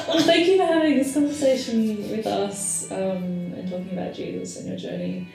Well, 0.09 0.21
thank 0.21 0.47
you 0.47 0.57
for 0.57 0.65
having 0.65 0.97
this 0.97 1.13
conversation 1.13 2.11
with 2.11 2.27
us 2.27 2.91
um, 2.91 2.99
and 2.99 3.71
talking 3.71 3.93
about 3.93 4.15
Jesus 4.15 4.57
and 4.57 4.67
your 4.69 4.79
journey. 4.79 5.29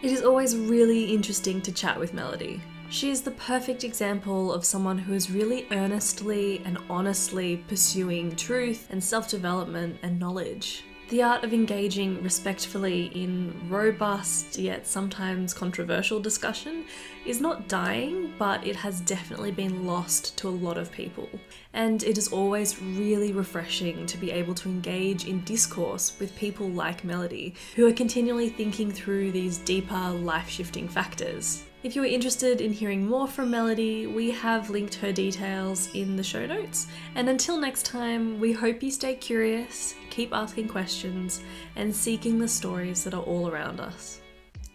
It 0.00 0.12
is 0.12 0.22
always 0.22 0.56
really 0.56 1.12
interesting 1.12 1.60
to 1.62 1.72
chat 1.72 1.98
with 1.98 2.14
Melody. 2.14 2.60
She 2.92 3.10
is 3.10 3.22
the 3.22 3.30
perfect 3.30 3.84
example 3.84 4.52
of 4.52 4.66
someone 4.66 4.98
who 4.98 5.14
is 5.14 5.30
really 5.30 5.66
earnestly 5.70 6.60
and 6.66 6.76
honestly 6.90 7.64
pursuing 7.66 8.36
truth 8.36 8.86
and 8.90 9.02
self 9.02 9.30
development 9.30 9.98
and 10.02 10.20
knowledge. 10.20 10.84
The 11.08 11.22
art 11.22 11.42
of 11.42 11.54
engaging 11.54 12.22
respectfully 12.22 13.06
in 13.06 13.58
robust 13.70 14.58
yet 14.58 14.86
sometimes 14.86 15.54
controversial 15.54 16.20
discussion 16.20 16.84
is 17.24 17.40
not 17.40 17.66
dying, 17.66 18.34
but 18.38 18.66
it 18.66 18.76
has 18.76 19.00
definitely 19.00 19.52
been 19.52 19.86
lost 19.86 20.36
to 20.38 20.48
a 20.48 20.50
lot 20.50 20.76
of 20.76 20.92
people. 20.92 21.30
And 21.72 22.02
it 22.02 22.18
is 22.18 22.28
always 22.28 22.78
really 22.82 23.32
refreshing 23.32 24.04
to 24.04 24.18
be 24.18 24.30
able 24.30 24.54
to 24.56 24.68
engage 24.68 25.26
in 25.26 25.40
discourse 25.44 26.12
with 26.20 26.36
people 26.36 26.68
like 26.68 27.04
Melody, 27.04 27.54
who 27.74 27.86
are 27.86 27.92
continually 27.94 28.50
thinking 28.50 28.92
through 28.92 29.32
these 29.32 29.56
deeper, 29.56 30.10
life 30.10 30.50
shifting 30.50 30.88
factors. 30.88 31.64
If 31.82 31.96
you 31.96 32.04
are 32.04 32.06
interested 32.06 32.60
in 32.60 32.72
hearing 32.72 33.08
more 33.08 33.26
from 33.26 33.50
Melody, 33.50 34.06
we 34.06 34.30
have 34.30 34.70
linked 34.70 34.94
her 34.94 35.10
details 35.10 35.88
in 35.94 36.14
the 36.14 36.22
show 36.22 36.46
notes. 36.46 36.86
And 37.16 37.28
until 37.28 37.58
next 37.58 37.84
time, 37.84 38.38
we 38.38 38.52
hope 38.52 38.84
you 38.84 38.90
stay 38.92 39.16
curious, 39.16 39.96
keep 40.08 40.32
asking 40.32 40.68
questions, 40.68 41.42
and 41.74 41.92
seeking 41.92 42.38
the 42.38 42.46
stories 42.46 43.02
that 43.02 43.14
are 43.14 43.24
all 43.24 43.48
around 43.48 43.80
us. 43.80 44.20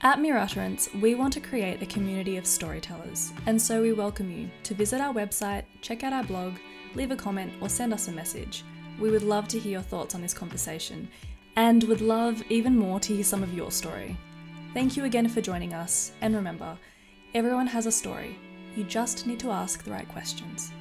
At 0.02 0.20
Mere 0.20 0.38
Utterance, 0.38 0.90
we 1.02 1.16
want 1.16 1.32
to 1.32 1.40
create 1.40 1.82
a 1.82 1.86
community 1.86 2.36
of 2.36 2.46
storytellers, 2.46 3.32
and 3.46 3.60
so 3.60 3.82
we 3.82 3.94
welcome 3.94 4.30
you 4.30 4.50
to 4.64 4.74
visit 4.74 5.00
our 5.00 5.14
website, 5.14 5.64
check 5.80 6.04
out 6.04 6.12
our 6.12 6.26
blog, 6.26 6.56
leave 6.94 7.12
a 7.12 7.16
comment, 7.16 7.54
or 7.62 7.70
send 7.70 7.94
us 7.94 8.10
a 8.10 8.12
message. 8.12 8.66
We 9.00 9.12
would 9.12 9.24
love 9.24 9.48
to 9.48 9.60
hear 9.60 9.72
your 9.72 9.82
thoughts 9.82 10.14
on 10.14 10.22
this 10.22 10.34
conversation, 10.34 11.08
and 11.56 11.86
would 11.86 12.02
love 12.02 12.44
even 12.50 12.78
more 12.78 13.00
to 13.00 13.16
hear 13.16 13.24
some 13.24 13.44
of 13.44 13.54
your 13.54 13.72
story. 13.72 14.18
Thank 14.74 14.98
you 14.98 15.06
again 15.06 15.30
for 15.30 15.40
joining 15.40 15.74
us, 15.74 16.12
and 16.20 16.36
remember, 16.36 16.78
everyone 17.38 17.68
has 17.68 17.86
a 17.86 17.92
story. 17.92 18.36
You 18.76 18.84
just 18.84 19.28
need 19.28 19.40
to 19.42 19.52
ask 19.52 19.84
the 19.84 19.92
right 19.92 20.08
questions. 20.08 20.72